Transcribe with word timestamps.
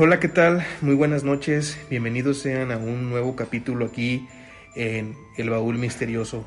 Hola, 0.00 0.20
¿qué 0.20 0.28
tal? 0.28 0.64
Muy 0.80 0.94
buenas 0.94 1.24
noches. 1.24 1.76
Bienvenidos 1.90 2.38
sean 2.38 2.70
a 2.70 2.76
un 2.76 3.10
nuevo 3.10 3.34
capítulo 3.34 3.86
aquí 3.86 4.28
en 4.76 5.16
El 5.36 5.50
Baúl 5.50 5.76
Misterioso. 5.76 6.46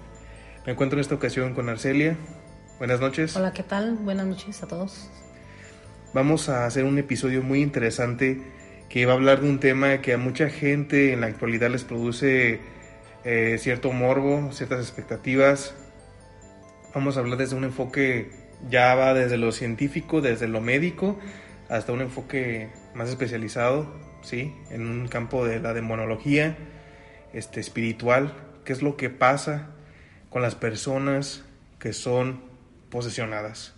Me 0.66 0.72
encuentro 0.72 0.98
en 0.98 1.02
esta 1.02 1.16
ocasión 1.16 1.54
con 1.54 1.68
Arcelia. 1.68 2.16
Buenas 2.78 3.02
noches. 3.02 3.36
Hola, 3.36 3.52
¿qué 3.52 3.64
tal? 3.64 3.96
Buenas 3.96 4.26
noches 4.26 4.64
a 4.64 4.68
todos. 4.68 5.10
Vamos 6.14 6.48
a 6.48 6.66
hacer 6.66 6.86
un 6.86 6.98
episodio 6.98 7.44
muy 7.44 7.62
interesante 7.62 8.42
que 8.88 9.06
va 9.06 9.12
a 9.12 9.16
hablar 9.18 9.42
de 9.42 9.50
un 9.50 9.60
tema 9.60 10.00
que 10.00 10.14
a 10.14 10.18
mucha 10.18 10.50
gente 10.50 11.12
en 11.12 11.20
la 11.20 11.28
actualidad 11.28 11.70
les 11.72 11.84
produce 11.84 12.62
eh, 13.26 13.58
cierto 13.60 13.92
morbo, 13.92 14.54
ciertas 14.54 14.80
expectativas. 14.80 15.76
Vamos 16.96 17.18
a 17.18 17.20
hablar 17.20 17.38
desde 17.38 17.58
un 17.58 17.66
enfoque 17.66 18.32
ya 18.70 18.96
va 18.96 19.14
desde 19.14 19.36
lo 19.36 19.52
científico, 19.52 20.22
desde 20.22 20.48
lo 20.48 20.62
médico, 20.62 21.20
hasta 21.68 21.92
un 21.92 22.00
enfoque 22.00 22.70
más 22.94 23.10
especializado, 23.10 23.94
¿sí? 24.22 24.54
En 24.70 24.88
un 24.88 25.08
campo 25.08 25.46
de 25.46 25.60
la 25.60 25.74
demonología, 25.74 26.58
este, 27.34 27.60
espiritual, 27.60 28.34
qué 28.66 28.74
es 28.74 28.82
lo 28.82 28.98
que 28.98 29.10
pasa 29.10 29.70
con 30.30 30.42
las 30.42 30.56
personas 30.56 31.44
que 31.80 31.94
son 31.94 32.42
posesionadas, 32.90 33.74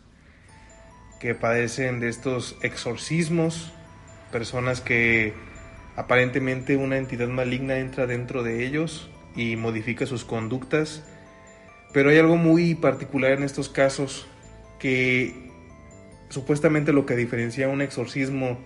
que 1.20 1.36
padecen 1.36 2.00
de 2.00 2.10
estos 2.10 2.58
exorcismos, 2.62 3.72
personas 4.32 4.82
que 4.82 5.34
aparentemente 5.96 6.76
una 6.76 6.98
entidad 6.98 7.28
maligna 7.28 7.78
entra 7.78 8.08
dentro 8.08 8.44
de 8.44 8.66
ellos 8.66 9.10
y 9.36 9.56
modifica 9.56 10.06
sus 10.06 10.26
conductas, 10.26 11.04
pero 11.94 12.10
hay 12.10 12.18
algo 12.18 12.38
muy 12.38 12.76
particular 12.76 13.32
en 13.32 13.44
estos 13.44 13.70
casos 13.70 14.28
que 14.80 15.50
supuestamente 16.30 16.92
lo 16.92 17.06
que 17.06 17.16
diferencia 17.16 17.70
un 17.70 17.82
exorcismo, 17.82 18.60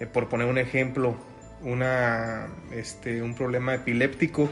eh, 0.00 0.06
por 0.06 0.28
poner 0.28 0.46
un 0.46 0.58
ejemplo, 0.58 1.16
una, 1.62 2.48
este, 2.72 3.22
un 3.22 3.34
problema 3.34 3.74
epiléptico, 3.74 4.48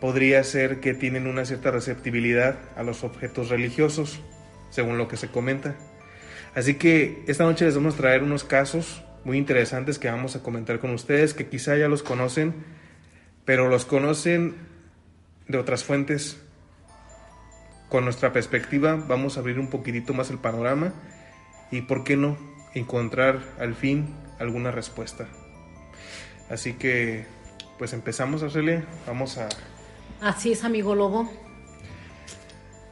podría 0.00 0.42
ser 0.44 0.80
que 0.80 0.94
tienen 0.94 1.26
una 1.26 1.44
cierta 1.44 1.70
receptibilidad 1.70 2.58
a 2.76 2.82
los 2.82 3.04
objetos 3.04 3.48
religiosos, 3.48 4.20
según 4.70 4.98
lo 4.98 5.08
que 5.08 5.16
se 5.16 5.28
comenta. 5.28 5.76
Así 6.54 6.74
que 6.74 7.22
esta 7.26 7.44
noche 7.44 7.64
les 7.64 7.74
vamos 7.74 7.94
a 7.94 7.98
traer 7.98 8.22
unos 8.22 8.44
casos 8.44 9.02
muy 9.24 9.38
interesantes 9.38 9.98
que 9.98 10.10
vamos 10.10 10.36
a 10.36 10.42
comentar 10.42 10.78
con 10.78 10.90
ustedes, 10.90 11.34
que 11.34 11.48
quizá 11.48 11.76
ya 11.76 11.88
los 11.88 12.02
conocen, 12.02 12.54
pero 13.44 13.68
los 13.68 13.84
conocen 13.84 14.54
de 15.48 15.58
otras 15.58 15.84
fuentes. 15.84 16.40
Con 17.88 18.04
nuestra 18.04 18.32
perspectiva 18.32 18.96
vamos 18.96 19.36
a 19.36 19.40
abrir 19.40 19.58
un 19.58 19.68
poquitito 19.68 20.14
más 20.14 20.30
el 20.30 20.38
panorama 20.38 20.92
y, 21.70 21.82
¿por 21.82 22.04
qué 22.04 22.16
no?, 22.16 22.36
encontrar 22.74 23.40
al 23.58 23.74
fin 23.74 24.08
alguna 24.38 24.70
respuesta. 24.70 25.26
Así 26.50 26.74
que, 26.74 27.24
pues 27.78 27.92
empezamos, 27.92 28.42
Arcelia. 28.42 28.84
Vamos 29.06 29.38
a... 29.38 29.48
Así 30.20 30.52
es, 30.52 30.64
amigo 30.64 30.94
Lobo. 30.94 31.30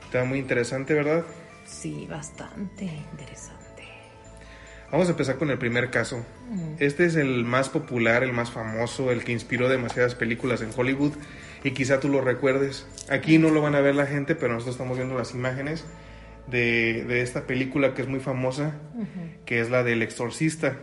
Está 0.04 0.24
muy 0.24 0.38
interesante, 0.38 0.94
¿verdad? 0.94 1.24
Sí, 1.64 2.06
bastante 2.08 2.84
interesante. 2.84 3.62
Vamos 4.90 5.08
a 5.08 5.12
empezar 5.12 5.38
con 5.38 5.50
el 5.50 5.56
primer 5.56 5.90
caso. 5.90 6.22
Este 6.78 7.06
es 7.06 7.16
el 7.16 7.44
más 7.44 7.70
popular, 7.70 8.22
el 8.22 8.34
más 8.34 8.50
famoso, 8.50 9.10
el 9.10 9.24
que 9.24 9.32
inspiró 9.32 9.70
demasiadas 9.70 10.14
películas 10.14 10.60
en 10.60 10.68
Hollywood 10.76 11.12
y 11.64 11.70
quizá 11.70 11.98
tú 11.98 12.10
lo 12.10 12.20
recuerdes. 12.20 12.86
Aquí 13.08 13.38
no 13.38 13.48
lo 13.48 13.62
van 13.62 13.74
a 13.74 13.80
ver 13.80 13.94
la 13.94 14.04
gente, 14.04 14.34
pero 14.34 14.52
nosotros 14.52 14.74
estamos 14.74 14.98
viendo 14.98 15.16
las 15.16 15.32
imágenes 15.32 15.86
de, 16.46 17.04
de 17.04 17.22
esta 17.22 17.46
película 17.46 17.94
que 17.94 18.02
es 18.02 18.08
muy 18.08 18.20
famosa, 18.20 18.74
que 19.46 19.60
es 19.60 19.70
la 19.70 19.82
del 19.82 20.02
exorcista. 20.02 20.76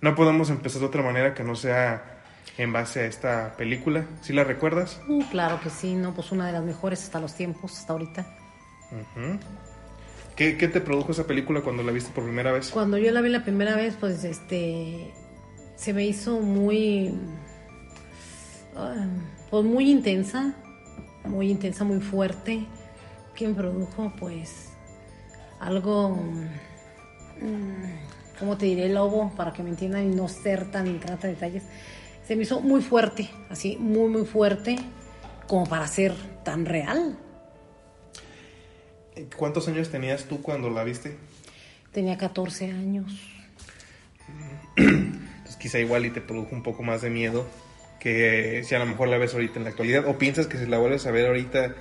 No 0.00 0.14
podemos 0.14 0.50
empezar 0.50 0.80
de 0.80 0.86
otra 0.86 1.02
manera 1.02 1.34
que 1.34 1.42
no 1.42 1.56
sea 1.56 2.20
en 2.56 2.72
base 2.72 3.00
a 3.00 3.06
esta 3.06 3.54
película. 3.56 4.06
¿Sí 4.22 4.32
la 4.32 4.44
recuerdas? 4.44 5.00
Mm, 5.08 5.22
claro 5.30 5.60
que 5.60 5.70
sí, 5.70 5.94
no, 5.94 6.14
pues 6.14 6.32
una 6.32 6.46
de 6.46 6.52
las 6.52 6.62
mejores 6.62 7.02
hasta 7.02 7.20
los 7.20 7.34
tiempos, 7.34 7.78
hasta 7.78 7.92
ahorita. 7.92 8.26
¿Qué, 10.36 10.56
¿Qué 10.56 10.68
te 10.68 10.80
produjo 10.80 11.12
esa 11.12 11.26
película 11.26 11.60
cuando 11.62 11.82
la 11.82 11.92
viste 11.92 12.10
por 12.12 12.24
primera 12.24 12.52
vez? 12.52 12.70
Cuando 12.70 12.96
yo 12.96 13.10
la 13.10 13.20
vi 13.20 13.28
la 13.28 13.42
primera 13.42 13.74
vez, 13.76 13.96
pues 13.98 14.24
este 14.24 15.12
se 15.76 15.92
me 15.92 16.04
hizo 16.06 16.40
muy 16.40 17.14
ah, 18.76 19.06
pues 19.50 19.64
muy 19.64 19.90
intensa, 19.90 20.54
muy 21.24 21.50
intensa, 21.50 21.84
muy 21.84 22.00
fuerte. 22.00 22.66
¿Quién 23.34 23.54
produjo? 23.54 24.12
Pues 24.18 24.70
algo 25.60 26.18
¿cómo 28.38 28.56
te 28.56 28.66
diré, 28.66 28.88
lobo? 28.88 29.32
Para 29.36 29.52
que 29.52 29.62
me 29.62 29.70
entiendan 29.70 30.10
y 30.12 30.14
no 30.14 30.28
ser 30.28 30.70
tan 30.70 30.86
entrada 30.86 31.18
en 31.28 31.34
detalles. 31.34 31.62
Se 32.26 32.36
me 32.36 32.42
hizo 32.42 32.60
muy 32.60 32.82
fuerte, 32.82 33.28
así, 33.48 33.76
muy, 33.78 34.08
muy 34.08 34.24
fuerte, 34.26 34.76
como 35.46 35.66
para 35.66 35.86
ser 35.86 36.12
tan 36.44 36.66
real. 36.66 37.18
¿Cuántos 39.36 39.66
años 39.68 39.88
tenías 39.90 40.24
tú 40.24 40.42
cuando 40.42 40.70
la 40.70 40.84
viste? 40.84 41.16
Tenía 41.92 42.16
14 42.18 42.66
años. 42.70 43.12
Entonces 44.76 45.56
quizá 45.58 45.78
igual 45.80 46.04
y 46.06 46.10
te 46.10 46.20
produjo 46.20 46.54
un 46.54 46.62
poco 46.62 46.82
más 46.82 47.00
de 47.02 47.10
miedo 47.10 47.46
que 47.98 48.62
si 48.64 48.74
a 48.74 48.78
lo 48.78 48.86
mejor 48.86 49.08
la 49.08 49.18
ves 49.18 49.34
ahorita 49.34 49.58
en 49.58 49.64
la 49.64 49.70
actualidad 49.70 50.06
o 50.06 50.18
piensas 50.18 50.46
que 50.46 50.56
si 50.58 50.66
la 50.66 50.78
vuelves 50.78 51.06
a 51.06 51.10
ver 51.10 51.26
ahorita 51.26 51.74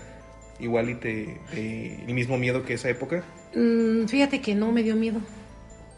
igual 0.60 0.90
y 0.90 0.96
te, 0.96 1.40
te- 1.52 2.04
el 2.06 2.14
mismo 2.16 2.38
miedo 2.38 2.64
que 2.66 2.74
esa 2.74 2.90
época, 2.90 3.24
Mm, 3.56 4.08
fíjate 4.08 4.42
que 4.42 4.56
no 4.56 4.72
me 4.72 4.84
dio 4.84 4.96
miedo. 4.96 5.20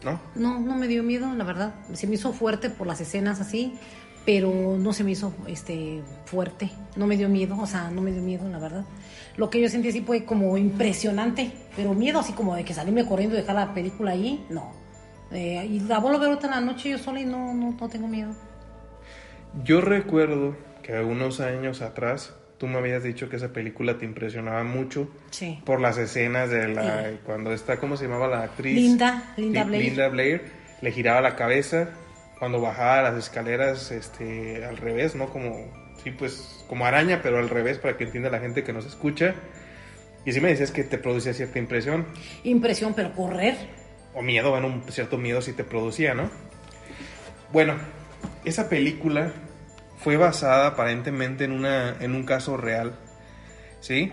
¿No? 0.04 0.20
No, 0.34 0.58
no 0.58 0.76
me 0.76 0.88
dio 0.88 1.02
miedo, 1.02 1.32
la 1.34 1.44
verdad. 1.44 1.74
Se 1.92 2.06
me 2.06 2.14
hizo 2.14 2.32
fuerte 2.32 2.70
por 2.70 2.86
las 2.86 3.00
escenas 3.00 3.40
así, 3.40 3.78
pero 4.24 4.76
no 4.78 4.92
se 4.92 5.04
me 5.04 5.12
hizo 5.12 5.32
este 5.46 6.02
fuerte. 6.26 6.70
No 6.96 7.06
me 7.06 7.16
dio 7.16 7.28
miedo, 7.28 7.56
o 7.58 7.66
sea, 7.66 7.90
no 7.90 8.02
me 8.02 8.12
dio 8.12 8.22
miedo, 8.22 8.48
la 8.48 8.58
verdad. 8.58 8.84
Lo 9.36 9.50
que 9.50 9.60
yo 9.60 9.68
sentí 9.68 9.88
así 9.88 10.02
fue 10.02 10.24
como 10.24 10.56
impresionante, 10.56 11.52
pero 11.76 11.94
miedo 11.94 12.20
así 12.20 12.32
como 12.32 12.54
de 12.54 12.64
que 12.64 12.74
salirme 12.74 13.06
corriendo 13.06 13.36
y 13.36 13.40
dejar 13.40 13.56
la 13.56 13.74
película 13.74 14.12
ahí, 14.12 14.44
no. 14.50 14.72
Eh, 15.30 15.64
y 15.70 15.80
la 15.80 15.98
vuelvo 16.00 16.18
a 16.18 16.20
ver 16.20 16.30
otra 16.30 16.48
en 16.48 16.54
la 16.56 16.72
noche 16.72 16.90
yo 16.90 16.98
sola 16.98 17.20
y 17.20 17.24
no, 17.24 17.54
no, 17.54 17.76
no 17.78 17.88
tengo 17.88 18.08
miedo. 18.08 18.34
Yo 19.64 19.80
recuerdo 19.80 20.56
que 20.82 21.00
unos 21.00 21.40
años 21.40 21.82
atrás 21.82 22.34
tú 22.60 22.66
me 22.68 22.76
habías 22.78 23.02
dicho 23.02 23.28
que 23.30 23.36
esa 23.36 23.52
película 23.54 23.96
te 23.98 24.04
impresionaba 24.04 24.62
mucho 24.64 25.08
Sí. 25.30 25.60
por 25.64 25.80
las 25.80 25.96
escenas 25.96 26.50
de 26.50 26.68
la 26.68 27.08
Sí. 27.10 27.18
cuando 27.24 27.52
está 27.52 27.78
cómo 27.78 27.96
se 27.96 28.04
llamaba 28.04 28.28
la 28.28 28.42
actriz 28.42 28.74
Linda, 28.76 29.32
Linda 29.38 29.62
Li- 29.64 29.68
Blair. 29.70 29.84
Linda 29.86 30.08
Blair 30.08 30.42
le 30.82 30.92
giraba 30.92 31.22
la 31.22 31.34
cabeza 31.36 31.88
cuando 32.38 32.60
bajaba 32.60 33.00
las 33.02 33.16
escaleras 33.16 33.90
este 33.90 34.62
al 34.64 34.76
revés 34.76 35.14
no 35.14 35.30
como 35.30 35.56
sí 36.04 36.10
pues 36.10 36.62
como 36.68 36.84
araña 36.84 37.20
pero 37.22 37.38
al 37.38 37.48
revés 37.48 37.78
para 37.78 37.96
que 37.96 38.04
entienda 38.04 38.28
la 38.30 38.40
gente 38.40 38.62
que 38.62 38.72
nos 38.74 38.84
escucha 38.86 39.34
y 40.26 40.32
sí 40.32 40.40
me 40.42 40.48
decías 40.48 40.70
que 40.70 40.84
te 40.84 40.98
producía 40.98 41.32
cierta 41.32 41.58
impresión 41.58 42.04
Impresión, 42.44 42.92
pero 42.94 43.12
correr. 43.14 43.56
o 44.14 44.20
miedo 44.22 44.50
bueno 44.50 44.66
un 44.66 44.82
cierto 44.92 45.16
miedo 45.16 45.40
sí 45.40 45.54
te 45.54 45.64
producía 45.64 46.12
no 46.14 46.30
bueno 47.52 47.74
esa 48.44 48.68
película 48.68 49.32
fue 50.02 50.16
basada 50.16 50.66
aparentemente 50.68 51.44
en 51.44 51.52
una 51.52 51.96
en 52.00 52.14
un 52.14 52.24
caso 52.24 52.56
real 52.56 52.94
sí 53.80 54.10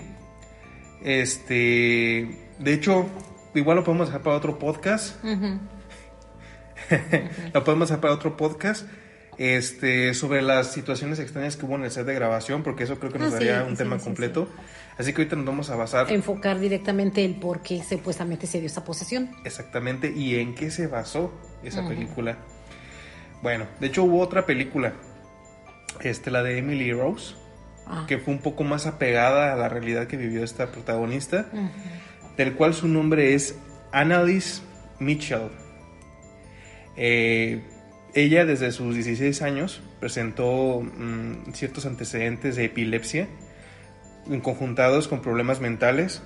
este 1.02 2.28
de 2.60 2.74
hecho 2.74 3.06
igual 3.54 3.78
lo 3.78 3.84
podemos 3.84 4.08
dejar 4.08 4.22
para 4.22 4.36
otro 4.36 4.60
podcast 4.60 5.24
Ujú. 5.24 5.60
lo 7.54 7.64
podemos 7.64 7.90
hacer 7.92 8.02
para 8.02 8.14
otro 8.14 8.38
podcast 8.38 8.88
este, 9.38 10.16
sobre 10.16 10.42
las 10.42 10.72
situaciones 10.72 11.20
extrañas 11.20 11.58
que 11.58 11.66
hubo 11.68 11.76
en 11.76 11.84
el 11.84 11.92
set 11.92 12.08
de 12.08 12.16
grabación, 12.16 12.64
porque 12.64 12.86
eso 12.86 12.98
creo 12.98 13.12
que 13.12 13.20
nos 13.20 13.34
Ah, 13.36 13.38
sí, 13.38 13.46
daría 13.46 13.64
un 13.66 13.74
sí, 13.74 13.78
tema 13.84 14.00
sí, 14.00 14.06
completo. 14.06 14.48
Así 14.98 15.14
que 15.14 15.22
ahorita 15.22 15.36
nos 15.36 15.46
vamos 15.46 15.70
a 15.70 15.76
basar 15.76 16.12
Enfocar 16.12 16.60
directamente 16.60 17.24
el 17.24 17.36
por 17.36 17.62
qué 17.62 17.84
supuestamente 17.88 18.48
se 18.48 18.58
dio 18.58 18.66
esta 18.66 18.84
posesión. 18.84 19.30
exactamente 19.46 20.12
y 20.12 20.40
en 20.40 20.56
qué 20.56 20.72
se 20.72 20.88
basó 20.88 21.32
esa 21.64 21.88
película. 21.88 22.38
Bueno, 23.44 23.68
de 23.80 23.86
hecho 23.88 24.06
hubo 24.06 24.20
otra 24.22 24.44
película, 24.48 24.94
este, 26.10 26.32
la 26.32 26.42
de 26.44 26.58
Emily 26.58 26.92
Rose, 26.94 27.36
Ah. 27.90 28.06
que 28.08 28.18
fue 28.18 28.34
un 28.34 28.40
poco 28.42 28.64
más 28.66 28.86
apegada 28.86 29.54
a 29.54 29.56
la 29.56 29.70
realidad 29.70 30.08
que 30.08 30.18
vivió 30.18 30.44
esta 30.44 30.72
protagonista, 30.72 31.46
del 32.36 32.54
cual 32.54 32.74
su 32.74 32.90
nombre 32.90 33.34
es 33.34 33.58
Annalise 33.94 34.62
Mitchell. 35.00 35.48
Eh, 36.98 37.62
ella 38.14 38.44
desde 38.46 38.74
sus 38.74 38.94
16 38.94 39.42
años 39.42 39.82
presentó 40.02 40.82
mm, 40.82 41.54
ciertos 41.54 41.86
antecedentes 41.86 42.58
de 42.58 42.66
epilepsia 42.66 43.30
conjuntados 44.44 45.08
con 45.08 45.22
problemas 45.22 45.62
mentales, 45.62 46.22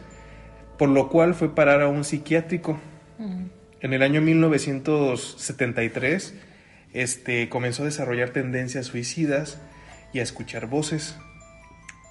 por 0.79 0.89
lo 0.89 1.09
cual 1.09 1.35
fue 1.35 1.53
parar 1.53 1.81
a 1.81 1.87
un 1.89 2.03
psiquiátrico. 2.03 2.79
Ujú. 3.19 3.49
En 3.81 3.93
el 3.93 4.01
año 4.01 4.19
1973 4.21 6.33
este, 6.93 7.49
comenzó 7.49 7.83
a 7.83 7.85
desarrollar 7.85 8.31
tendencias 8.31 8.87
suicidas 8.87 9.59
y 10.13 10.19
a 10.19 10.23
escuchar 10.23 10.67
voces. 10.67 11.15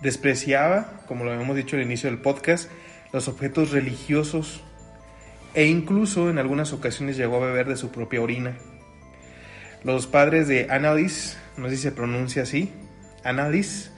Despreciaba, 0.01 1.03
como 1.07 1.25
lo 1.25 1.33
habíamos 1.33 1.57
dicho 1.57 1.77
al 1.77 1.83
inicio 1.83 2.11
del 2.11 2.21
podcast, 2.21 2.71
los 3.13 3.29
objetos 3.29 3.71
religiosos 3.71 4.63
e 5.55 5.67
incluso 5.67 6.31
en 6.31 6.39
algunas 6.39 6.73
ocasiones 6.73 7.17
llegó 7.17 7.37
a 7.37 7.47
beber 7.47 7.69
de 7.69 7.77
su 7.77 7.91
propia 7.91 8.23
orina. 8.23 8.57
Los 9.83 10.07
padres 10.07 10.47
de 10.47 10.69
Annalise, 10.71 11.37
no 11.57 11.69
sé 11.69 11.77
si 11.77 11.83
se 11.83 11.93
pronuncia 11.93 12.43
así, 12.43 12.73
Annalise, 13.25 13.91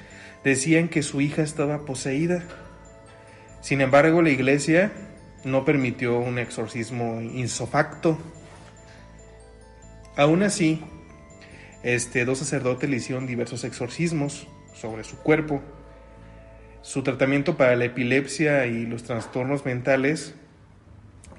decían 0.44 0.88
que 0.88 1.02
su 1.02 1.20
hija 1.20 1.42
estaba 1.42 1.84
poseída. 1.84 2.42
Sin 3.60 3.80
embargo, 3.80 4.22
la 4.22 4.30
iglesia 4.30 4.92
no 5.44 5.64
permitió 5.64 6.18
un 6.18 6.38
exorcismo 6.38 7.20
insofacto. 7.20 8.18
Aún 10.16 10.42
así, 10.42 10.82
este, 11.82 12.24
dos 12.24 12.38
sacerdotes 12.38 12.88
le 12.88 12.96
hicieron 12.96 13.26
diversos 13.26 13.64
exorcismos 13.64 14.46
sobre 14.74 15.04
su 15.04 15.16
cuerpo. 15.16 15.60
Su 16.82 17.02
tratamiento 17.02 17.56
para 17.56 17.76
la 17.76 17.84
epilepsia 17.84 18.66
y 18.66 18.86
los 18.86 19.04
trastornos 19.04 19.64
mentales 19.64 20.34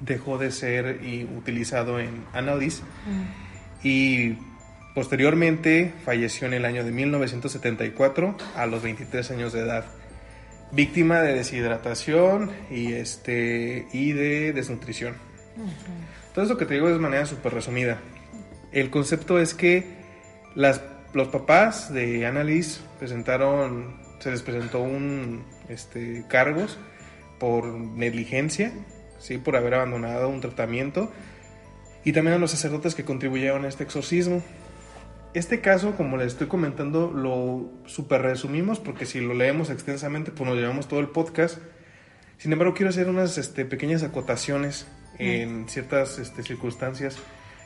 dejó 0.00 0.38
de 0.38 0.50
ser 0.50 1.00
utilizado 1.36 2.00
en 2.00 2.24
Annalise 2.32 2.82
mm. 2.82 3.86
y 3.86 4.38
posteriormente 4.94 5.92
falleció 6.04 6.46
en 6.46 6.54
el 6.54 6.64
año 6.64 6.84
de 6.84 6.92
1974 6.92 8.36
a 8.56 8.66
los 8.66 8.82
23 8.82 9.30
años 9.32 9.52
de 9.52 9.60
edad, 9.60 9.84
víctima 10.72 11.20
de 11.20 11.34
deshidratación 11.34 12.50
y, 12.70 12.92
este, 12.92 13.86
y 13.92 14.12
de 14.12 14.52
desnutrición. 14.52 15.14
Todo 16.34 16.44
eso 16.44 16.56
que 16.56 16.66
te 16.66 16.74
digo 16.74 16.88
es 16.88 16.94
de 16.94 17.00
manera 17.00 17.26
súper 17.26 17.54
resumida. 17.54 18.00
El 18.72 18.90
concepto 18.90 19.38
es 19.38 19.54
que 19.54 20.03
las, 20.54 20.82
los 21.12 21.28
papás 21.28 21.92
de 21.92 22.26
Annalise 22.26 22.80
presentaron, 22.98 23.96
se 24.18 24.30
les 24.30 24.42
presentó 24.42 24.80
un 24.80 25.44
este, 25.68 26.24
cargos 26.28 26.78
por 27.38 27.66
negligencia 27.66 28.72
¿sí? 29.18 29.38
por 29.38 29.56
haber 29.56 29.74
abandonado 29.74 30.28
un 30.28 30.40
tratamiento, 30.40 31.10
y 32.04 32.12
también 32.12 32.36
a 32.36 32.38
los 32.38 32.50
sacerdotes 32.50 32.94
que 32.94 33.04
contribuyeron 33.04 33.64
a 33.64 33.68
este 33.68 33.82
exorcismo. 33.82 34.42
Este 35.32 35.60
caso, 35.60 35.96
como 35.96 36.18
les 36.18 36.28
estoy 36.28 36.46
comentando, 36.46 37.10
lo 37.10 37.70
super 37.86 38.22
resumimos 38.22 38.78
porque 38.78 39.06
si 39.06 39.20
lo 39.20 39.34
leemos 39.34 39.70
extensamente, 39.70 40.30
pues 40.30 40.48
nos 40.48 40.58
llevamos 40.58 40.86
todo 40.86 41.00
el 41.00 41.08
podcast. 41.08 41.58
Sin 42.36 42.52
embargo, 42.52 42.74
quiero 42.74 42.90
hacer 42.90 43.08
unas 43.08 43.38
este, 43.38 43.64
pequeñas 43.64 44.02
acotaciones 44.02 44.86
en 45.18 45.66
ciertas 45.68 46.18
este, 46.18 46.42
circunstancias. 46.42 47.16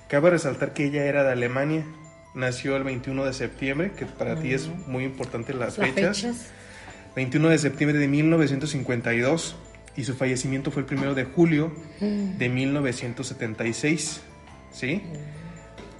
Cabe 0.09 0.31
resaltar 0.31 0.73
que 0.73 0.85
ella 0.85 1.05
era 1.05 1.25
de 1.25 1.33
Alemania, 1.33 1.85
nació 2.35 2.77
el 2.77 2.85
21 2.85 3.25
de 3.25 3.33
septiembre, 3.33 3.93
que 3.93 4.07
para 4.07 4.37
ti 4.41 4.53
es 4.53 4.69
muy 4.87 5.05
importante 5.05 5.55
las, 5.55 5.77
fechas. 5.77 6.21
fechas. 6.21 6.51
21 7.17 7.49
de 7.49 7.59
septiembre 7.59 7.99
de 7.99 8.09
1952 8.09 9.57
y 9.97 10.05
su 10.05 10.15
fallecimiento 10.15 10.71
fue 10.71 10.83
el 10.83 10.87
primero 10.87 11.15
de 11.15 11.25
julio 11.25 11.73
de 12.01 12.49
1976. 12.49 14.21
¿Sí? 14.71 15.03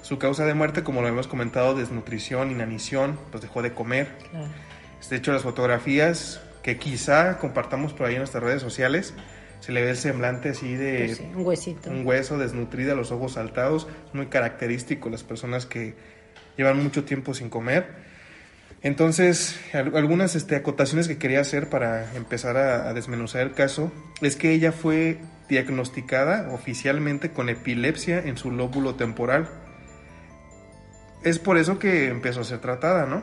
Su 0.03 0.19
causa 0.19 0.45
de 0.47 0.55
muerte, 0.55 0.85
como 0.85 1.03
lo 1.03 1.09
hemos 1.09 1.27
comentado, 1.27 1.75
desnutrición, 1.75 2.51
inanición, 2.51 3.19
pues 3.31 3.43
dejó 3.43 3.63
de 3.63 3.75
comer. 3.75 4.09
De 5.11 5.17
hecho, 5.17 5.33
las 5.33 5.43
fotografías 5.43 6.41
que 6.63 6.77
quizá 6.79 7.39
compartamos 7.39 7.93
por 7.93 8.07
ahí 8.07 8.15
en 8.15 8.21
nuestras 8.21 8.43
redes 8.43 8.63
sociales, 8.63 9.15
se 9.61 9.73
le 9.73 9.83
ve 9.83 9.91
el 9.91 9.97
semblante 9.97 10.51
así 10.51 10.75
de 10.75 11.07
pues 11.07 11.21
un 11.21 11.47
huesito. 11.47 11.91
Un 11.91 12.07
hueso 12.07 12.39
desnutrida, 12.39 12.95
los 12.95 13.11
ojos 13.11 13.33
saltados, 13.33 13.89
muy 14.13 14.27
característico 14.27 15.11
las 15.11 15.25
personas 15.25 15.67
que 15.67 15.95
llevan 16.59 16.83
mucho 16.83 17.05
tiempo 17.05 17.33
sin 17.33 17.49
comer. 17.49 17.87
Entonces, 18.83 19.59
algunas 19.73 20.35
este, 20.35 20.57
acotaciones 20.57 21.09
que 21.09 21.19
quería 21.19 21.41
hacer 21.41 21.69
para 21.69 22.15
empezar 22.15 22.57
a, 22.57 22.93
desmenuzar 22.93 23.43
el 23.43 23.53
caso 23.53 23.91
es 24.21 24.37
que 24.37 24.53
ella 24.53 24.73
fue 24.73 25.19
diagnosticada 25.49 26.53
oficialmente 26.53 27.31
con 27.31 27.49
epilepsia 27.49 28.19
en 28.19 28.37
su 28.37 28.51
lóbulo 28.51 28.97
temporal. 28.97 29.49
Es 31.25 31.39
por 31.39 31.59
eso 31.59 31.79
que 31.79 32.09
empezó 32.09 32.43
a 32.43 32.45
ser 32.45 32.59
tratada, 32.59 33.07
¿no? 33.07 33.23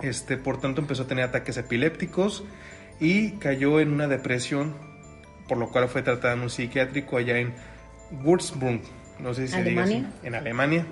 Este, 0.00 0.36
por 0.36 0.60
tanto, 0.60 0.80
empezó 0.80 1.02
a 1.02 1.06
tener 1.06 1.24
ataques 1.24 1.56
epilépticos 1.56 2.44
y 3.00 3.32
cayó 3.32 3.80
en 3.80 3.92
una 3.92 4.06
depresión, 4.06 4.74
por 5.48 5.58
lo 5.58 5.70
cual 5.70 5.88
fue 5.88 6.02
tratada 6.02 6.34
en 6.34 6.40
un 6.40 6.50
psiquiátrico 6.50 7.16
allá 7.18 7.38
en 7.38 7.52
Würzburg, 8.22 8.80
no 9.18 9.34
sé 9.34 9.46
si 9.46 9.54
se 9.54 9.62
diga 9.62 9.84
así, 9.84 10.06
en 10.22 10.34
Alemania. 10.34 10.86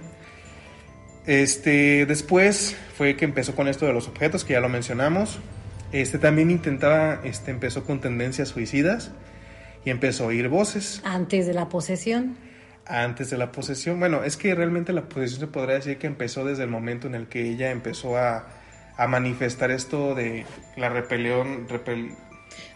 Este, 1.26 2.04
después 2.06 2.76
fue 2.96 3.16
que 3.16 3.24
empezó 3.24 3.54
con 3.54 3.69
esto 3.69 3.86
de 3.86 3.92
los 3.92 4.08
objetos, 4.08 4.44
que 4.44 4.54
ya 4.54 4.60
lo 4.60 4.69
mencionamos. 4.69 5.38
Este 5.92 6.19
también 6.19 6.50
intentaba, 6.50 7.20
este, 7.22 7.50
empezó 7.50 7.84
con 7.84 8.00
tendencias 8.00 8.48
suicidas 8.48 9.12
y 9.84 9.90
empezó 9.90 10.24
a 10.24 10.26
oír 10.28 10.48
voces. 10.48 11.00
Antes 11.04 11.46
de 11.46 11.54
la 11.54 11.69
posesión. 11.69 12.36
Antes 12.86 13.30
de 13.30 13.38
la 13.38 13.52
posesión. 13.52 14.00
Bueno, 14.00 14.24
es 14.24 14.36
que 14.36 14.54
realmente 14.54 14.92
la 14.92 15.02
posesión 15.02 15.40
se 15.40 15.46
podría 15.46 15.76
decir 15.76 15.98
que 15.98 16.06
empezó 16.06 16.44
desde 16.44 16.64
el 16.64 16.70
momento 16.70 17.06
en 17.06 17.14
el 17.14 17.28
que 17.28 17.48
ella 17.48 17.70
empezó 17.70 18.16
a, 18.16 18.48
a 18.96 19.06
manifestar 19.06 19.70
esto 19.70 20.14
de 20.14 20.44
la 20.76 20.88
repelión. 20.88 21.69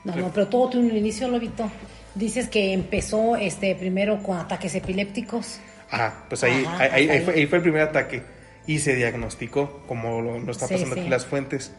no, 0.04 0.16
no, 0.16 0.31
pero 0.32 0.46
todo 0.46 0.70
tiene 0.70 0.90
un 0.90 0.96
inicio, 0.96 1.28
Lobito. 1.28 1.69
Dices 2.14 2.48
que 2.48 2.72
empezó 2.72 3.34
este 3.37 3.75
primero 3.75 4.22
con 4.22 4.38
ataques 4.38 4.75
epilépticos. 4.75 5.58
Ajá, 5.90 6.25
pues 6.28 6.44
ahí, 6.44 6.64
ahí, 6.78 7.08
ahí, 7.08 7.20
fue, 7.20 7.34
ahí, 7.34 7.46
fue, 7.46 7.58
el 7.58 7.62
primer 7.62 7.82
ataque 7.82 8.36
y 8.67 8.81
se 8.81 8.95
diagnosticó, 8.95 9.83
como 9.87 10.21
lo, 10.21 10.51
está 10.51 10.69
pasando 10.69 10.95
aquí 10.95 11.09
las 11.09 11.27
fuentes. 11.27 11.73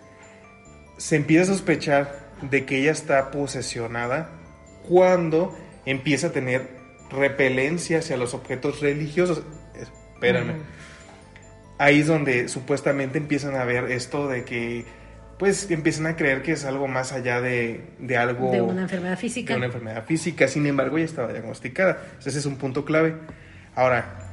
Se 0.97 1.15
empieza 1.15 1.43
a 1.43 1.55
sospechar 1.55 2.27
de 2.41 2.65
que 2.65 2.79
ella 2.79 2.91
está 2.91 3.31
posesionada 3.31 4.29
cuando 4.87 5.55
empieza 5.85 6.27
a 6.27 6.31
tener 6.31 6.69
repelencia 7.09 7.99
hacia 7.99 8.17
los 8.17 8.33
objetos 8.33 8.79
religiosos. 8.79 9.43
Espérame. 9.75 10.55
Ahí 11.77 11.99
es 11.99 12.07
donde 12.07 12.47
supuestamente 12.47 13.17
empiezan 13.17 13.55
a 13.55 13.63
ver 13.63 13.91
esto 13.91 14.27
de 14.27 14.43
que 14.43 14.85
pues 15.37 15.69
empiezan 15.69 16.07
a 16.07 16.15
creer 16.15 16.41
que 16.41 16.53
es 16.53 16.65
algo 16.65 16.87
más 16.87 17.13
allá 17.13 17.41
de, 17.41 17.81
de 17.99 18.17
algo... 18.17 18.51
De 18.51 18.61
una 18.61 18.81
enfermedad 18.83 19.19
física. 19.19 19.53
De 19.53 19.57
una 19.57 19.67
enfermedad 19.67 20.03
física, 20.05 20.47
sin 20.47 20.65
embargo 20.65 20.97
ya 20.97 21.05
estaba 21.05 21.31
diagnosticada. 21.31 22.01
Ese 22.19 22.39
es 22.39 22.45
un 22.47 22.55
punto 22.55 22.85
clave. 22.85 23.15
Ahora, 23.75 24.26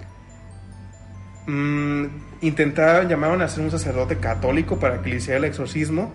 mmm, 1.47 2.07
intentaron, 2.41 3.09
llamaron 3.09 3.43
a 3.43 3.49
ser 3.49 3.65
un 3.65 3.71
sacerdote 3.71 4.19
católico 4.19 4.79
para 4.79 5.03
que 5.03 5.11
le 5.11 5.17
hiciera 5.17 5.39
el 5.39 5.45
exorcismo, 5.45 6.13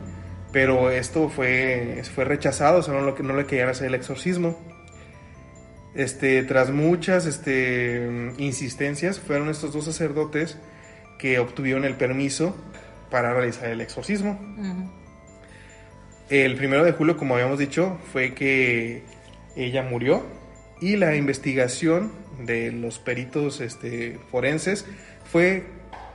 pero 0.52 0.90
esto 0.92 1.30
fue, 1.30 2.02
fue 2.16 2.26
rechazado, 2.26 2.80
o 2.80 2.82
sea, 2.82 2.94
no, 2.94 3.16
no 3.16 3.36
le 3.36 3.46
querían 3.46 3.70
hacer 3.70 3.88
el 3.88 3.96
exorcismo. 3.96 4.58
Este, 5.96 6.44
tras 6.44 6.70
muchas 6.70 7.26
este, 7.26 8.34
insistencias, 8.38 9.20
fueron 9.20 9.50
estos 9.50 9.74
dos 9.74 9.86
sacerdotes 9.86 10.58
que 11.18 11.40
obtuvieron 11.40 11.84
el 11.84 11.96
permiso 11.96 12.56
para 13.10 13.34
realizar 13.34 13.70
el 13.70 13.82
exorcismo. 13.82 14.40
El 16.30 16.56
primero 16.56 16.84
de 16.84 16.92
julio, 16.92 17.18
como 17.18 17.34
habíamos 17.34 17.58
dicho, 17.58 17.98
fue 18.12 18.34
que 18.36 19.04
ella 19.56 19.82
murió 19.84 20.24
y 20.80 20.96
la 20.96 21.16
investigación 21.16 22.12
de 22.46 22.72
los 22.72 23.00
peritos 23.00 23.60
este, 23.60 24.20
forenses 24.32 24.86
fue 25.32 25.66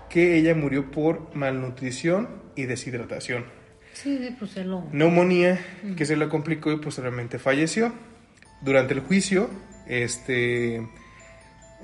que 0.08 0.36
ella 0.36 0.54
murió 0.54 0.90
por 0.90 1.34
malnutrición 1.34 2.28
y 2.54 2.64
deshidratación. 2.64 3.44
Sí, 3.92 4.34
pues 4.38 4.52
se 4.52 4.64
lo... 4.64 4.84
Neumonía, 4.92 5.58
que 5.96 6.04
se 6.04 6.16
le 6.16 6.28
complicó 6.28 6.72
y 6.72 6.78
posteriormente 6.78 7.38
falleció. 7.38 7.92
Durante 8.60 8.94
el 8.94 9.00
juicio, 9.00 9.50
este, 9.86 10.86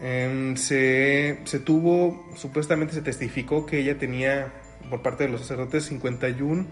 em, 0.01 0.57
se, 0.57 1.41
se, 1.45 1.61
tuvo, 1.61 2.29
supuestamente 2.37 2.95
se 2.95 3.03
testificó 3.03 3.67
que 3.67 3.79
ella 3.79 3.99
tenía, 3.99 4.53
por 4.89 5.03
parte 5.03 5.25
de 5.25 5.31
los 5.31 5.43
sacerdotes, 5.43 5.85
51 5.85 6.67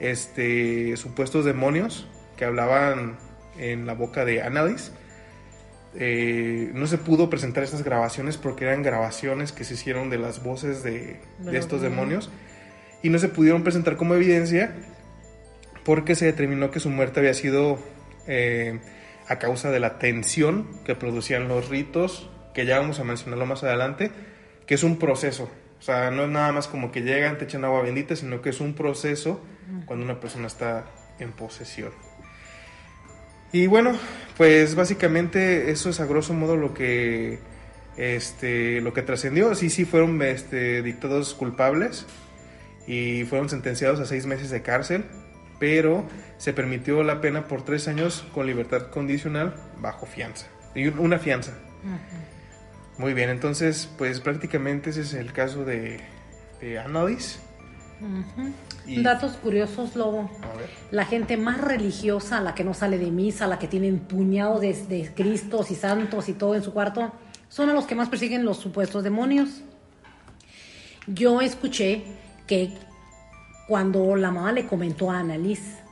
este, 0.00 0.96
supuestos 0.96 1.44
demonios 1.44 2.06
que 2.36 2.44
hablaban 2.44 3.16
en 3.58 3.86
la 3.86 3.94
boca 3.94 4.24
de 4.24 4.42
Annalise 4.42 4.92
eh, 5.96 6.70
no 6.74 6.86
se 6.86 6.98
pudo 6.98 7.30
presentar 7.30 7.62
estas 7.62 7.84
grabaciones 7.84 8.36
porque 8.36 8.64
eran 8.64 8.82
grabaciones 8.82 9.52
que 9.52 9.64
se 9.64 9.74
hicieron 9.74 10.10
de 10.10 10.18
las 10.18 10.42
voces 10.42 10.82
de, 10.82 11.20
estos 11.52 11.82
demonios 11.82 12.30
y 13.02 13.10
no 13.10 13.18
se 13.18 13.28
pudieron 13.28 13.62
presentar 13.62 13.96
como 13.96 14.14
evidencia 14.14 14.74
porque 15.84 16.14
se 16.14 16.26
determinó 16.26 16.70
que 16.70 16.80
su 16.80 16.90
muerte 16.90 17.20
había 17.20 17.34
sido 17.34 17.78
eh, 18.26 18.80
a 19.28 19.38
causa 19.38 19.70
de 19.70 19.78
la 19.78 19.98
tensión 19.98 20.66
que 20.84 20.94
producían 20.94 21.46
los 21.46 21.68
ritos, 21.68 22.28
que 22.54 22.66
ya 22.66 22.80
vamos 22.80 22.98
a 22.98 23.04
mencionarlo 23.04 23.46
más 23.46 23.62
adelante, 23.62 24.10
que 24.66 24.74
es 24.74 24.82
un 24.82 24.98
proceso. 24.98 25.50
O 25.78 25.82
sea, 25.82 26.10
no 26.10 26.24
es 26.24 26.30
nada 26.30 26.50
más 26.52 26.66
como 26.66 26.90
que 26.90 27.02
llegan, 27.02 27.36
te 27.38 27.44
echan 27.44 27.64
agua 27.64 27.82
bendita, 27.82 28.16
sino 28.16 28.40
que 28.40 28.50
es 28.50 28.60
un 28.60 28.74
proceso 28.74 29.40
cuando 29.86 30.04
una 30.04 30.18
persona 30.20 30.46
está 30.46 30.86
en 31.18 31.32
posesión. 31.32 31.92
Y 33.54 33.68
bueno, 33.68 33.96
pues 34.36 34.74
básicamente 34.74 35.70
eso 35.70 35.88
es 35.88 36.00
a 36.00 36.06
grosso 36.06 36.34
modo 36.34 36.56
lo 36.56 36.74
que 36.74 37.38
este 37.96 38.80
lo 38.80 38.92
que 38.92 39.02
trascendió. 39.02 39.54
Sí, 39.54 39.70
sí 39.70 39.84
fueron 39.84 40.20
este, 40.22 40.82
dictados 40.82 41.34
culpables 41.34 42.04
y 42.88 43.22
fueron 43.26 43.48
sentenciados 43.48 44.00
a 44.00 44.06
seis 44.06 44.26
meses 44.26 44.50
de 44.50 44.62
cárcel, 44.62 45.04
pero 45.60 46.04
se 46.36 46.52
permitió 46.52 47.04
la 47.04 47.20
pena 47.20 47.46
por 47.46 47.64
tres 47.64 47.86
años 47.86 48.26
con 48.34 48.48
libertad 48.48 48.90
condicional 48.90 49.54
bajo 49.78 50.04
fianza. 50.04 50.48
Y 50.74 50.88
una 50.88 51.20
fianza. 51.20 51.52
Muy 52.98 53.14
bien, 53.14 53.30
entonces, 53.30 53.88
pues 53.96 54.18
prácticamente 54.18 54.90
ese 54.90 55.02
es 55.02 55.14
el 55.14 55.32
caso 55.32 55.64
de, 55.64 56.00
de 56.60 56.80
Annalise. 56.80 57.38
Y- 58.86 59.02
Datos 59.02 59.32
curiosos, 59.32 59.96
Lobo. 59.96 60.30
A 60.42 60.56
ver. 60.56 60.68
La 60.90 61.04
gente 61.06 61.36
más 61.36 61.60
religiosa, 61.60 62.40
la 62.40 62.54
que 62.54 62.64
no 62.64 62.74
sale 62.74 62.98
de 62.98 63.10
misa, 63.10 63.46
la 63.46 63.58
que 63.58 63.66
tiene 63.68 63.90
un 63.90 64.00
puñado 64.00 64.60
de, 64.60 64.74
de 64.74 65.10
cristos 65.14 65.70
y 65.70 65.74
santos 65.74 66.28
y 66.28 66.34
todo 66.34 66.54
en 66.54 66.62
su 66.62 66.72
cuarto, 66.72 67.12
son 67.48 67.70
a 67.70 67.72
los 67.72 67.86
que 67.86 67.94
más 67.94 68.08
persiguen 68.08 68.44
los 68.44 68.58
supuestos 68.58 69.02
demonios. 69.02 69.62
Yo 71.06 71.40
escuché 71.40 72.02
que 72.46 72.72
cuando 73.68 74.16
la 74.16 74.30
mamá 74.30 74.52
le 74.52 74.66
comentó 74.66 75.10
a 75.10 75.18
Annalise 75.20 75.82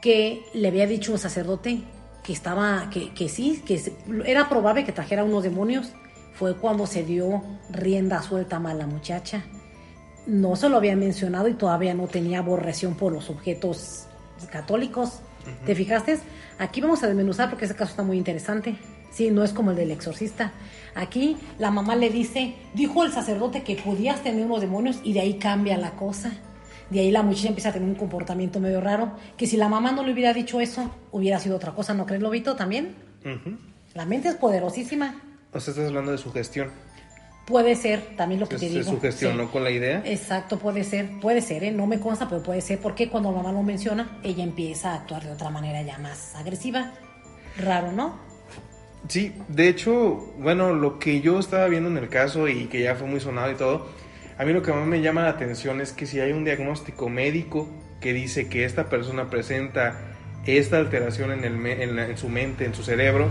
que 0.00 0.42
le 0.54 0.68
había 0.68 0.86
dicho 0.86 1.12
un 1.12 1.18
sacerdote 1.18 1.82
que 2.22 2.32
estaba, 2.32 2.88
que, 2.90 3.12
que 3.12 3.28
sí, 3.28 3.62
que 3.66 3.80
era 4.24 4.48
probable 4.48 4.84
que 4.84 4.92
trajera 4.92 5.24
unos 5.24 5.42
demonios, 5.42 5.92
fue 6.34 6.56
cuando 6.56 6.86
se 6.86 7.02
dio 7.02 7.42
rienda 7.70 8.22
suelta 8.22 8.56
a 8.58 8.74
la 8.74 8.86
muchacha 8.86 9.44
no 10.26 10.56
se 10.56 10.68
lo 10.68 10.76
había 10.76 10.96
mencionado 10.96 11.48
y 11.48 11.54
todavía 11.54 11.94
no 11.94 12.06
tenía 12.06 12.40
aborreción 12.40 12.94
por 12.94 13.12
los 13.12 13.30
objetos 13.30 14.06
católicos. 14.50 15.20
¿Te 15.64 15.74
fijaste? 15.74 16.18
Aquí 16.58 16.80
vamos 16.80 17.02
a 17.02 17.06
desmenuzar 17.06 17.48
porque 17.48 17.66
ese 17.66 17.74
caso 17.74 17.90
está 17.90 18.02
muy 18.02 18.18
interesante. 18.18 18.76
Sí, 19.10 19.30
no 19.30 19.44
es 19.44 19.52
como 19.52 19.70
el 19.70 19.76
del 19.76 19.92
exorcista. 19.92 20.52
Aquí 20.94 21.36
la 21.58 21.70
mamá 21.70 21.94
le 21.94 22.10
dice, 22.10 22.54
dijo 22.74 23.04
el 23.04 23.12
sacerdote 23.12 23.62
que 23.62 23.76
podías 23.76 24.22
tener 24.22 24.44
unos 24.44 24.60
demonios 24.60 24.98
y 25.04 25.12
de 25.12 25.20
ahí 25.20 25.34
cambia 25.38 25.76
la 25.78 25.92
cosa. 25.92 26.32
De 26.90 27.00
ahí 27.00 27.10
la 27.10 27.22
muchacha 27.22 27.48
empieza 27.48 27.70
a 27.70 27.72
tener 27.72 27.88
un 27.88 27.94
comportamiento 27.94 28.60
medio 28.60 28.80
raro, 28.80 29.12
que 29.36 29.46
si 29.46 29.56
la 29.56 29.68
mamá 29.68 29.92
no 29.92 30.04
le 30.04 30.12
hubiera 30.12 30.32
dicho 30.32 30.60
eso, 30.60 30.90
hubiera 31.12 31.38
sido 31.38 31.56
otra 31.56 31.72
cosa, 31.72 31.94
¿no 31.94 32.06
crees, 32.06 32.22
Lobito? 32.22 32.56
También. 32.56 32.94
La 33.94 34.04
mente 34.04 34.28
es 34.28 34.34
poderosísima. 34.36 35.20
O 35.52 35.60
sea, 35.60 35.72
estás 35.72 35.88
hablando 35.88 36.12
de 36.12 36.18
su 36.18 36.32
gestión. 36.32 36.70
Puede 37.46 37.76
ser, 37.76 38.16
también 38.16 38.40
lo 38.40 38.48
que 38.48 38.56
te 38.56 38.68
digo. 38.68 38.82
su 38.82 39.00
gestión, 39.00 39.32
Sí. 39.32 39.38
¿no? 39.38 39.50
Con 39.52 39.62
la 39.62 39.70
idea. 39.70 40.02
Exacto, 40.04 40.58
puede 40.58 40.82
ser, 40.82 41.08
puede 41.20 41.40
ser, 41.40 41.62
¿eh? 41.64 41.70
no 41.70 41.86
me 41.86 42.00
consta, 42.00 42.28
pero 42.28 42.42
puede 42.42 42.60
ser, 42.60 42.80
porque 42.80 43.08
cuando 43.08 43.30
mamá 43.30 43.52
lo 43.52 43.62
menciona, 43.62 44.18
ella 44.24 44.42
empieza 44.42 44.90
a 44.92 44.94
actuar 44.96 45.22
de 45.24 45.30
otra 45.30 45.48
manera 45.50 45.80
ya 45.82 45.96
más 45.98 46.34
agresiva. 46.34 46.92
Raro, 47.56 47.92
¿no? 47.92 48.18
Sí, 49.08 49.32
de 49.48 49.68
hecho, 49.68 50.32
bueno, 50.38 50.74
lo 50.74 50.98
que 50.98 51.20
yo 51.20 51.38
estaba 51.38 51.68
viendo 51.68 51.88
en 51.88 51.96
el 51.98 52.08
caso 52.08 52.48
y 52.48 52.64
que 52.66 52.82
ya 52.82 52.96
fue 52.96 53.06
muy 53.06 53.20
sonado 53.20 53.52
y 53.52 53.54
todo, 53.54 53.86
a 54.36 54.44
mí 54.44 54.52
lo 54.52 54.62
que 54.62 54.72
más 54.72 54.84
me 54.86 55.00
llama 55.00 55.22
la 55.22 55.30
atención 55.30 55.80
es 55.80 55.92
que 55.92 56.06
si 56.06 56.18
hay 56.18 56.32
un 56.32 56.44
diagnóstico 56.44 57.08
médico 57.08 57.68
que 58.00 58.12
dice 58.12 58.48
que 58.48 58.64
esta 58.64 58.88
persona 58.88 59.30
presenta 59.30 59.96
esta 60.44 60.78
alteración 60.78 61.30
en, 61.30 61.44
el 61.44 61.56
me- 61.56 61.82
en, 61.82 61.94
la- 61.94 62.06
en 62.08 62.18
su 62.18 62.28
mente, 62.28 62.64
en 62.64 62.74
su 62.74 62.82
cerebro, 62.82 63.28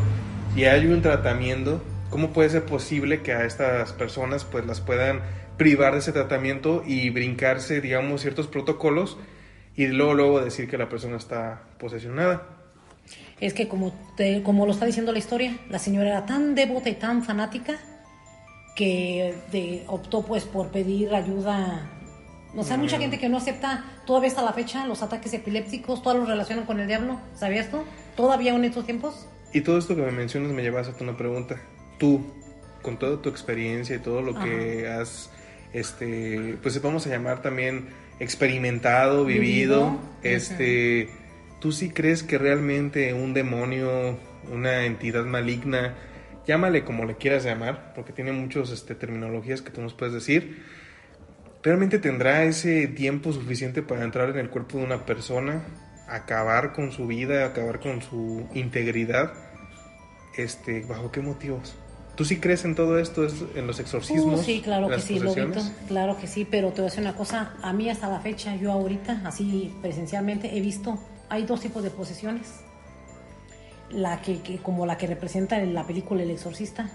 y 0.55 0.63
hay 0.63 0.85
un 0.87 1.01
tratamiento, 1.01 1.83
¿cómo 2.09 2.31
puede 2.31 2.49
ser 2.49 2.65
posible 2.65 3.21
que 3.21 3.33
a 3.33 3.45
estas 3.45 3.93
personas 3.93 4.45
pues 4.45 4.65
las 4.65 4.81
puedan 4.81 5.21
privar 5.57 5.93
de 5.93 5.99
ese 5.99 6.11
tratamiento 6.11 6.83
y 6.85 7.09
brincarse, 7.09 7.81
digamos, 7.81 8.21
ciertos 8.21 8.47
protocolos 8.47 9.17
y 9.75 9.87
luego, 9.87 10.13
luego 10.13 10.41
decir 10.41 10.69
que 10.69 10.77
la 10.77 10.89
persona 10.89 11.17
está 11.17 11.63
posesionada? 11.79 12.43
Es 13.39 13.53
que 13.53 13.67
como, 13.67 13.93
te- 14.15 14.41
como 14.43 14.65
lo 14.65 14.71
está 14.71 14.85
diciendo 14.85 15.11
la 15.11 15.19
historia, 15.19 15.57
la 15.69 15.79
señora 15.79 16.09
era 16.09 16.25
tan 16.25 16.55
devota 16.55 16.89
y 16.89 16.95
tan 16.95 17.23
fanática 17.23 17.77
que 18.75 19.35
de- 19.51 19.83
optó 19.87 20.25
pues 20.25 20.43
por 20.45 20.69
pedir 20.69 21.13
ayuda. 21.13 21.89
O 22.55 22.63
sea, 22.63 22.75
hay 22.75 22.81
mucha 22.81 22.97
gente 22.97 23.19
que 23.19 23.27
no 23.27 23.37
acepta 23.37 23.83
todavía 24.05 24.29
hasta 24.29 24.41
la 24.41 24.53
fecha 24.53 24.87
los 24.87 25.01
ataques 25.03 25.33
epilépticos, 25.33 26.01
todos 26.01 26.17
los 26.17 26.27
relacionan 26.29 26.65
con 26.65 26.79
el 26.79 26.87
diablo. 26.87 27.19
¿Sabías 27.35 27.69
tú? 27.69 27.83
¿Todavía 28.15 28.53
en 28.55 28.63
estos 28.63 28.85
tiempos? 28.85 29.27
Y 29.53 29.61
todo 29.61 29.77
esto 29.77 29.95
que 29.95 30.01
me 30.01 30.11
mencionas 30.11 30.51
me 30.51 30.61
lleva 30.61 30.79
a 30.79 30.81
hacerte 30.83 31.03
una 31.03 31.17
pregunta. 31.17 31.61
Tú, 31.97 32.25
con 32.81 32.97
toda 32.97 33.21
tu 33.21 33.29
experiencia 33.29 33.95
y 33.95 33.99
todo 33.99 34.21
lo 34.21 34.37
que 34.39 34.87
has, 34.87 35.29
este, 35.73 36.57
pues 36.61 36.81
vamos 36.81 37.05
a 37.07 37.09
llamar 37.09 37.41
también 37.41 37.87
experimentado, 38.19 39.25
vivido, 39.25 39.41
Vivido, 39.41 39.99
este, 40.23 41.09
¿tú 41.59 41.71
sí 41.71 41.89
crees 41.89 42.23
que 42.23 42.37
realmente 42.37 43.13
un 43.13 43.33
demonio, 43.33 44.17
una 44.51 44.85
entidad 44.85 45.25
maligna, 45.25 45.95
llámale 46.47 46.83
como 46.83 47.05
le 47.05 47.15
quieras 47.15 47.43
llamar, 47.43 47.93
porque 47.95 48.13
tiene 48.13 48.31
muchas 48.31 48.69
este, 48.69 48.95
terminologías 48.95 49.61
que 49.61 49.71
tú 49.71 49.81
nos 49.81 49.93
puedes 49.93 50.13
decir, 50.13 50.63
realmente 51.63 51.99
tendrá 51.99 52.43
ese 52.43 52.87
tiempo 52.87 53.33
suficiente 53.33 53.81
para 53.81 54.03
entrar 54.03 54.29
en 54.29 54.37
el 54.37 54.49
cuerpo 54.49 54.77
de 54.77 54.85
una 54.85 55.05
persona, 55.05 55.63
acabar 56.07 56.73
con 56.73 56.91
su 56.91 57.07
vida, 57.07 57.45
acabar 57.45 57.79
con 57.79 58.01
su 58.01 58.47
integridad? 58.53 59.33
Este, 60.37 60.81
¿bajo 60.81 61.11
qué 61.11 61.21
motivos? 61.21 61.75
¿Tú 62.15 62.23
sí 62.25 62.39
crees 62.39 62.63
en 62.65 62.75
todo 62.75 62.97
esto, 62.97 63.25
es- 63.25 63.43
en 63.55 63.67
los 63.67 63.79
exorcismos? 63.79 64.39
Uh, 64.39 64.43
sí, 64.43 64.61
claro 64.61 64.87
que 64.87 65.01
sí, 65.01 65.19
Lobito. 65.19 65.59
Claro 65.87 66.17
que 66.17 66.27
sí, 66.27 66.45
pero 66.49 66.69
te 66.69 66.75
voy 66.81 66.83
a 66.87 66.89
decir 66.89 67.01
una 67.01 67.15
cosa. 67.15 67.53
A 67.61 67.73
mí 67.73 67.89
hasta 67.89 68.07
la 68.09 68.19
fecha, 68.21 68.55
yo 68.55 68.71
ahorita, 68.71 69.21
así 69.25 69.73
presencialmente, 69.81 70.55
he 70.57 70.61
visto, 70.61 70.97
hay 71.29 71.43
dos 71.43 71.59
tipos 71.61 71.83
de 71.83 71.89
posesiones. 71.91 72.61
La 73.89 74.21
que, 74.21 74.41
que- 74.41 74.57
como 74.59 74.85
la 74.85 74.97
que 74.97 75.07
representa 75.07 75.59
en 75.61 75.73
la 75.73 75.85
película 75.85 76.23
El 76.23 76.31
Exorcista. 76.31 76.89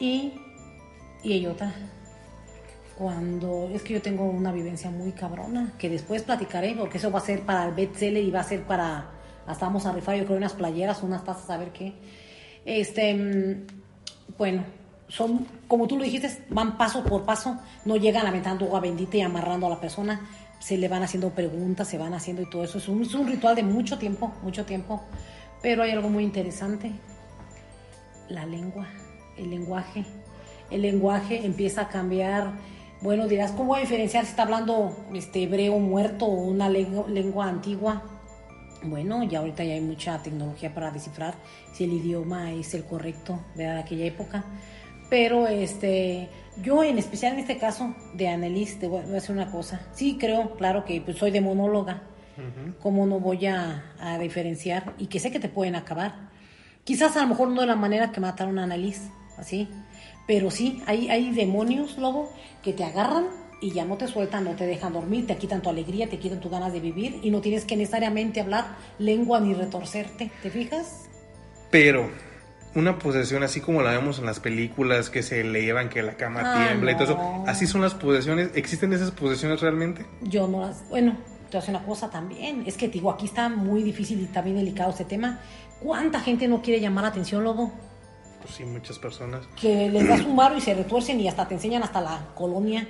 Y, 0.00 0.32
y 1.22 1.32
hay 1.32 1.46
otra. 1.46 1.72
Cuando, 2.98 3.68
es 3.72 3.82
que 3.82 3.94
yo 3.94 4.02
tengo 4.02 4.24
una 4.24 4.52
vivencia 4.52 4.88
muy 4.90 5.12
cabrona, 5.12 5.72
que 5.78 5.88
después 5.88 6.22
platicaré, 6.22 6.74
porque 6.78 6.98
eso 6.98 7.10
va 7.10 7.18
a 7.18 7.22
ser 7.22 7.40
para 7.42 7.66
el 7.68 7.74
bestseller 7.74 8.22
y 8.22 8.30
va 8.30 8.40
a 8.40 8.44
ser 8.44 8.62
para, 8.64 9.10
hasta 9.46 9.66
vamos 9.66 9.84
a 9.86 9.92
rifar 9.92 10.16
yo 10.16 10.24
creo 10.26 10.36
unas 10.36 10.52
playeras, 10.52 11.02
unas 11.02 11.24
tazas, 11.24 11.50
a 11.50 11.56
ver 11.56 11.70
qué. 11.72 11.92
Este, 12.64 13.14
mm, 13.14 13.66
bueno, 14.38 14.64
son, 15.08 15.46
como 15.68 15.86
tú 15.86 15.96
lo 15.96 16.04
dijiste, 16.04 16.44
van 16.50 16.76
paso 16.76 17.04
por 17.04 17.24
paso, 17.24 17.56
no 17.84 17.96
llegan 17.96 18.26
aventando 18.26 18.64
agua 18.66 18.80
bendita 18.80 19.16
y 19.16 19.20
amarrando 19.20 19.66
a 19.66 19.70
la 19.70 19.80
persona, 19.80 20.20
se 20.58 20.78
le 20.78 20.88
van 20.88 21.02
haciendo 21.02 21.30
preguntas, 21.30 21.88
se 21.88 21.98
van 21.98 22.14
haciendo 22.14 22.42
y 22.42 22.50
todo 22.50 22.64
eso. 22.64 22.78
Es 22.78 22.88
un, 22.88 23.02
es 23.02 23.14
un 23.14 23.26
ritual 23.26 23.54
de 23.54 23.62
mucho 23.62 23.98
tiempo, 23.98 24.32
mucho 24.42 24.64
tiempo. 24.64 25.02
Pero 25.62 25.82
hay 25.82 25.90
algo 25.90 26.08
muy 26.08 26.24
interesante, 26.24 26.90
la 28.28 28.46
lengua, 28.46 28.86
el 29.36 29.50
lenguaje. 29.50 30.04
El 30.70 30.82
lenguaje 30.82 31.44
empieza 31.44 31.82
a 31.82 31.88
cambiar. 31.88 32.52
Bueno, 33.02 33.28
dirás, 33.28 33.52
¿cómo 33.52 33.68
voy 33.68 33.78
a 33.78 33.82
diferenciar 33.82 34.24
si 34.24 34.30
está 34.30 34.44
hablando 34.44 34.96
este 35.12 35.42
hebreo 35.42 35.78
muerto 35.78 36.26
o 36.26 36.44
una 36.44 36.68
lengua, 36.68 37.06
lengua 37.08 37.46
antigua? 37.46 38.02
Bueno, 38.84 39.22
ya 39.24 39.38
ahorita 39.38 39.64
ya 39.64 39.74
hay 39.74 39.80
mucha 39.80 40.22
tecnología 40.22 40.74
para 40.74 40.90
descifrar 40.90 41.34
si 41.72 41.84
el 41.84 41.92
idioma 41.92 42.52
es 42.52 42.74
el 42.74 42.84
correcto 42.84 43.40
¿verdad? 43.54 43.74
de 43.74 43.80
aquella 43.80 44.04
época. 44.04 44.44
Pero 45.08 45.46
este, 45.46 46.28
yo 46.62 46.82
en 46.84 46.98
especial 46.98 47.34
en 47.34 47.40
este 47.40 47.58
caso 47.58 47.94
de 48.14 48.28
Annelise, 48.28 48.76
te 48.76 48.88
voy 48.88 49.00
a 49.00 49.06
decir 49.06 49.34
una 49.34 49.50
cosa. 49.50 49.80
Sí 49.92 50.16
creo, 50.18 50.54
claro 50.56 50.84
que 50.84 51.00
pues, 51.00 51.18
soy 51.18 51.30
demonóloga. 51.30 52.02
¿Cómo 52.82 53.06
no 53.06 53.20
voy 53.20 53.46
a, 53.46 53.94
a 54.00 54.18
diferenciar? 54.18 54.94
Y 54.98 55.06
que 55.06 55.20
sé 55.20 55.30
que 55.30 55.38
te 55.38 55.48
pueden 55.48 55.76
acabar. 55.76 56.30
Quizás 56.82 57.16
a 57.16 57.22
lo 57.22 57.28
mejor 57.28 57.48
no 57.48 57.60
de 57.60 57.68
la 57.68 57.76
manera 57.76 58.10
que 58.10 58.20
mataron 58.20 58.58
a 58.58 58.64
Annalise, 58.64 59.08
así. 59.38 59.68
Pero 60.26 60.50
sí, 60.50 60.82
hay, 60.86 61.08
hay 61.10 61.30
demonios, 61.30 61.96
lobo, 61.96 62.32
que 62.62 62.72
te 62.72 62.82
agarran 62.82 63.26
y 63.64 63.70
ya 63.70 63.86
no 63.86 63.96
te 63.96 64.06
sueltan, 64.06 64.44
no 64.44 64.50
te 64.56 64.66
dejan 64.66 64.92
dormir, 64.92 65.26
te 65.26 65.38
quitan 65.38 65.62
tu 65.62 65.70
alegría, 65.70 66.08
te 66.08 66.18
quitan 66.18 66.38
tus 66.38 66.50
ganas 66.50 66.70
de 66.72 66.80
vivir 66.80 67.18
y 67.22 67.30
no 67.30 67.40
tienes 67.40 67.64
que 67.64 67.76
necesariamente 67.76 68.40
hablar 68.42 68.76
lengua 68.98 69.40
ni 69.40 69.54
retorcerte. 69.54 70.30
¿Te 70.42 70.50
fijas? 70.50 71.08
Pero 71.70 72.10
una 72.74 72.98
posesión 72.98 73.42
así 73.42 73.62
como 73.62 73.80
la 73.80 73.92
vemos 73.92 74.18
en 74.18 74.26
las 74.26 74.38
películas 74.38 75.08
que 75.08 75.22
se 75.22 75.40
elevan, 75.40 75.88
que 75.88 76.02
la 76.02 76.16
cama 76.18 76.42
Ah, 76.44 76.66
tiembla 76.68 76.92
y 76.92 76.94
todo 76.94 77.04
eso, 77.04 77.44
así 77.46 77.66
son 77.66 77.80
las 77.80 77.94
posesiones. 77.94 78.50
¿Existen 78.54 78.92
esas 78.92 79.12
posesiones 79.12 79.62
realmente? 79.62 80.04
Yo 80.20 80.46
no 80.46 80.60
las. 80.60 80.86
Bueno, 80.90 81.16
te 81.50 81.56
decir 81.56 81.74
una 81.74 81.86
cosa 81.86 82.10
también. 82.10 82.64
Es 82.66 82.76
que 82.76 82.88
digo, 82.88 83.10
aquí 83.10 83.24
está 83.24 83.48
muy 83.48 83.82
difícil 83.82 84.20
y 84.20 84.26
también 84.26 84.56
delicado 84.56 84.90
este 84.90 85.06
tema. 85.06 85.40
¿Cuánta 85.80 86.20
gente 86.20 86.48
no 86.48 86.60
quiere 86.60 86.80
llamar 86.80 87.04
la 87.04 87.10
atención, 87.10 87.42
lobo? 87.44 87.72
Pues 88.42 88.56
sí, 88.56 88.64
muchas 88.64 88.98
personas. 88.98 89.46
que 89.58 89.88
les 89.88 90.06
das 90.06 90.20
un 90.20 90.36
barro 90.36 90.58
y 90.58 90.60
se 90.60 90.74
retuercen 90.74 91.18
y 91.18 91.28
hasta 91.28 91.48
te 91.48 91.54
enseñan 91.54 91.82
hasta 91.82 92.02
la 92.02 92.26
colonia. 92.34 92.86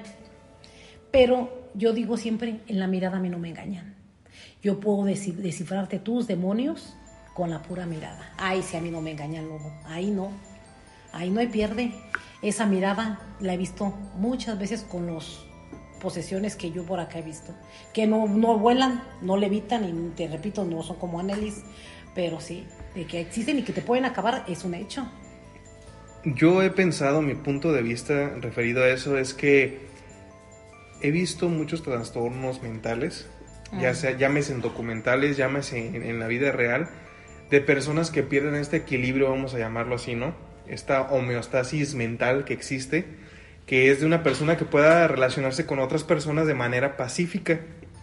Pero 1.14 1.70
yo 1.74 1.92
digo 1.92 2.16
siempre, 2.16 2.58
en 2.66 2.80
la 2.80 2.88
mirada 2.88 3.18
a 3.18 3.20
mí 3.20 3.28
no 3.28 3.38
me 3.38 3.48
engañan. 3.48 3.94
Yo 4.64 4.80
puedo 4.80 5.04
descifrarte 5.04 6.00
tus 6.00 6.26
demonios 6.26 6.96
con 7.34 7.50
la 7.50 7.62
pura 7.62 7.86
mirada. 7.86 8.34
Ay, 8.36 8.62
si 8.62 8.76
a 8.76 8.80
mí 8.80 8.90
no 8.90 9.00
me 9.00 9.12
engañan, 9.12 9.48
lobo. 9.48 9.72
Ahí 9.84 10.10
no. 10.10 10.32
Ahí 11.12 11.30
no 11.30 11.38
hay 11.38 11.46
pierde. 11.46 11.92
Esa 12.42 12.66
mirada 12.66 13.20
la 13.38 13.54
he 13.54 13.56
visto 13.56 13.94
muchas 14.16 14.58
veces 14.58 14.82
con 14.82 15.06
los 15.06 15.46
posesiones 16.00 16.56
que 16.56 16.72
yo 16.72 16.84
por 16.84 16.98
acá 16.98 17.20
he 17.20 17.22
visto. 17.22 17.54
Que 17.92 18.08
no, 18.08 18.26
no 18.26 18.58
vuelan, 18.58 19.00
no 19.22 19.36
levitan 19.36 19.84
y 19.84 20.10
te 20.16 20.26
repito, 20.26 20.64
no 20.64 20.82
son 20.82 20.96
como 20.96 21.20
Annelies. 21.20 21.62
Pero 22.12 22.40
sí, 22.40 22.66
de 22.96 23.06
que 23.06 23.20
existen 23.20 23.60
y 23.60 23.62
que 23.62 23.72
te 23.72 23.82
pueden 23.82 24.04
acabar 24.04 24.44
es 24.48 24.64
un 24.64 24.74
hecho. 24.74 25.06
Yo 26.24 26.60
he 26.60 26.70
pensado, 26.70 27.22
mi 27.22 27.36
punto 27.36 27.72
de 27.72 27.82
vista 27.82 28.30
referido 28.40 28.82
a 28.82 28.88
eso 28.88 29.16
es 29.16 29.32
que 29.32 29.93
he 31.00 31.10
visto 31.10 31.48
muchos 31.48 31.82
trastornos 31.82 32.62
mentales, 32.62 33.26
ya 33.80 33.90
Ah. 33.90 33.94
sea 33.94 34.16
llámese 34.16 34.52
en 34.52 34.60
documentales, 34.60 35.36
llámese 35.36 35.86
en, 35.86 36.02
en 36.02 36.18
la 36.18 36.28
vida 36.28 36.52
real, 36.52 36.88
de 37.50 37.60
personas 37.60 38.10
que 38.10 38.22
pierden 38.22 38.54
este 38.54 38.78
equilibrio, 38.78 39.30
vamos 39.30 39.54
a 39.54 39.58
llamarlo 39.58 39.96
así, 39.96 40.14
¿no? 40.14 40.34
esta 40.68 41.02
homeostasis 41.02 41.94
mental 41.94 42.44
que 42.44 42.54
existe, 42.54 43.04
que 43.66 43.90
es 43.90 44.00
de 44.00 44.06
una 44.06 44.22
persona 44.22 44.56
que 44.56 44.64
pueda 44.64 45.06
relacionarse 45.08 45.66
con 45.66 45.78
otras 45.78 46.04
personas 46.04 46.46
de 46.46 46.54
manera 46.54 46.96
pacífica. 46.96 47.60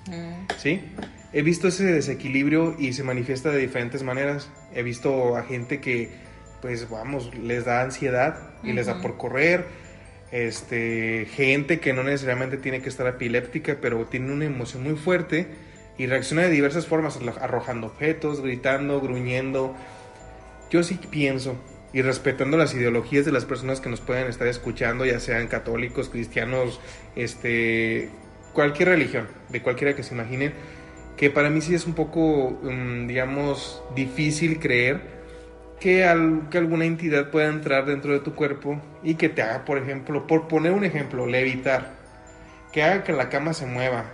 Mm. 0.08 0.48
¿Sí? 0.58 0.82
He 1.34 1.44
visto 1.44 1.68
ese 1.68 1.86
desequilibrio 1.86 2.76
y 2.78 2.94
se 2.94 3.04
manifiesta 3.04 3.50
de 3.52 3.60
diferentes 3.60 4.04
maneras. 4.04 4.50
He 4.74 4.84
visto 4.84 5.38
a 5.38 5.44
gente 5.44 5.80
que, 5.80 6.12
pues 6.62 6.90
vamos, 6.90 7.34
les 7.36 7.66
da 7.66 7.82
ansiedad 7.82 8.38
y 8.64 8.74
les 8.74 8.88
da 8.88 9.02
por 9.02 9.18
correr. 9.18 9.66
Este, 10.32 11.28
gente 11.34 11.80
que 11.80 11.94
no 11.94 12.04
necesariamente 12.04 12.58
tiene 12.58 12.82
que 12.82 12.90
estar 12.90 13.06
epiléptica, 13.08 13.78
pero 13.82 14.06
tiene 14.06 14.32
una 14.32 14.46
emoción 14.46 14.84
muy 14.84 14.96
fuerte 14.96 15.48
y 15.98 16.08
reacciona 16.08 16.44
de 16.44 16.50
diversas 16.50 16.88
formas, 16.88 17.20
arrojando 17.42 17.88
objetos, 17.88 18.42
gritando, 18.42 19.02
gruñendo. 19.02 19.76
Yo 20.70 20.84
sí 20.84 20.98
pienso, 21.10 21.58
y 21.94 22.02
respetando 22.02 22.58
las 22.58 22.74
ideologías 22.74 23.26
de 23.26 23.32
las 23.32 23.46
personas 23.46 23.82
que 23.82 23.90
nos 23.90 24.00
pueden 24.00 24.28
estar 24.28 24.48
escuchando, 24.48 25.06
ya 25.06 25.20
sean 25.20 25.48
católicos, 25.48 26.10
cristianos, 26.10 26.80
este, 27.16 28.10
cualquier 28.54 28.90
religión, 28.90 29.28
de 29.50 29.62
cualquiera 29.62 29.96
que 29.96 30.04
se 30.04 30.14
imagine, 30.14 30.54
que 31.18 31.30
para 31.30 31.50
mí 31.50 31.62
sí 31.62 31.76
es 31.76 31.86
un 31.86 31.94
poco, 31.94 32.60
mm, 32.64 33.08
digamos, 33.08 33.84
difícil 33.96 34.60
creer 34.60 35.21
que, 35.82 36.08
que 36.50 36.58
alguna 36.58 36.86
entidad 36.86 37.32
pueda 37.32 37.48
entrar 37.50 37.86
dentro 37.86 38.14
de 38.14 38.20
tu 38.20 38.36
cuerpo 38.36 38.80
y 39.04 39.16
que 39.16 39.28
te 39.28 39.42
haga, 39.42 39.66
por 39.66 39.80
ejemplo, 39.80 40.28
por 40.28 40.48
poner 40.48 40.72
un 40.72 40.86
ejemplo, 40.86 41.26
levitar, 41.26 41.96
que 42.72 42.84
haga 42.84 43.04
que 43.04 43.12
la 43.12 43.30
cama 43.30 43.54
se 43.54 43.66
mueva, 43.66 44.06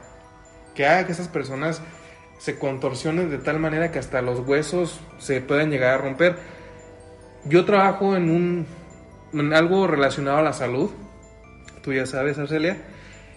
que 0.73 0.87
haga 0.87 1.05
que 1.05 1.11
esas 1.11 1.27
personas 1.27 1.81
se 2.39 2.57
contorsionen 2.57 3.29
de 3.29 3.37
tal 3.37 3.59
manera 3.59 3.91
que 3.91 3.99
hasta 3.99 4.21
los 4.21 4.39
huesos 4.47 5.01
se 5.17 5.41
puedan 5.41 5.69
llegar 5.69 5.93
a 5.93 5.97
romper. 5.97 6.37
Yo 7.45 7.65
trabajo 7.65 8.15
en 8.15 8.65
un 9.33 9.53
algo 9.53 9.87
relacionado 9.87 10.37
a 10.37 10.41
la 10.41 10.53
salud, 10.53 10.89
tú 11.83 11.91
ya 11.91 12.05
sabes, 12.05 12.39
Arcelia, 12.39 12.77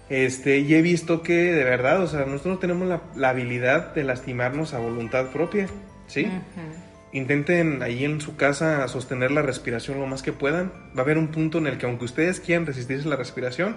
este, 0.08 0.58
y 0.58 0.74
he 0.74 0.82
visto 0.82 1.22
que 1.22 1.52
de 1.52 1.64
verdad, 1.64 2.00
o 2.02 2.06
sea, 2.06 2.20
nosotros 2.20 2.54
no 2.54 2.58
tenemos 2.58 3.00
la, 3.16 3.28
habilidad 3.28 3.92
de 3.92 4.04
lastimarnos 4.04 4.72
a 4.72 4.78
voluntad 4.78 5.26
propia, 5.30 5.66
¿sí? 6.06 6.30
Intenten 7.12 7.82
ahí 7.82 8.04
en 8.04 8.20
su 8.20 8.36
casa 8.36 8.86
sostener 8.86 9.32
la 9.32 9.42
respiración 9.42 9.98
lo 9.98 10.06
más 10.06 10.22
que 10.22 10.32
puedan. 10.32 10.72
Va 10.96 11.00
a 11.00 11.02
haber 11.02 11.18
un 11.18 11.28
punto 11.28 11.58
en 11.58 11.66
el 11.66 11.76
que 11.76 11.86
aunque 11.86 12.04
ustedes 12.04 12.40
quieran 12.40 12.66
resistirse 12.66 13.08
la 13.08 13.16
respiración, 13.16 13.76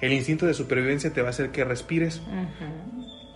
el 0.00 0.12
instinto 0.12 0.46
de 0.46 0.54
supervivencia 0.54 1.12
te 1.12 1.20
va 1.20 1.28
a 1.28 1.30
hacer 1.30 1.50
que 1.50 1.64
respires. 1.64 2.22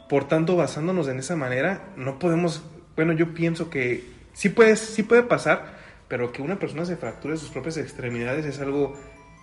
Por 0.09 0.27
tanto, 0.27 0.57
basándonos 0.57 1.09
en 1.09 1.19
esa 1.19 1.37
manera, 1.37 1.93
no 1.97 2.19
podemos, 2.19 2.63
bueno, 2.95 3.13
yo 3.13 3.35
pienso 3.35 3.69
que 3.69 4.05
sí, 4.33 4.49
puede, 4.49 4.77
sí 4.77 5.03
puede 5.03 5.23
pasar, 5.23 5.77
pero 6.09 6.33
que 6.33 6.43
una 6.43 6.59
persona 6.59 6.85
se 6.85 6.97
fracture 6.97 7.37
sus 7.37 7.51
propias 7.51 7.77
extremidades 7.77 8.47
es 8.47 8.61
algo 8.61 8.97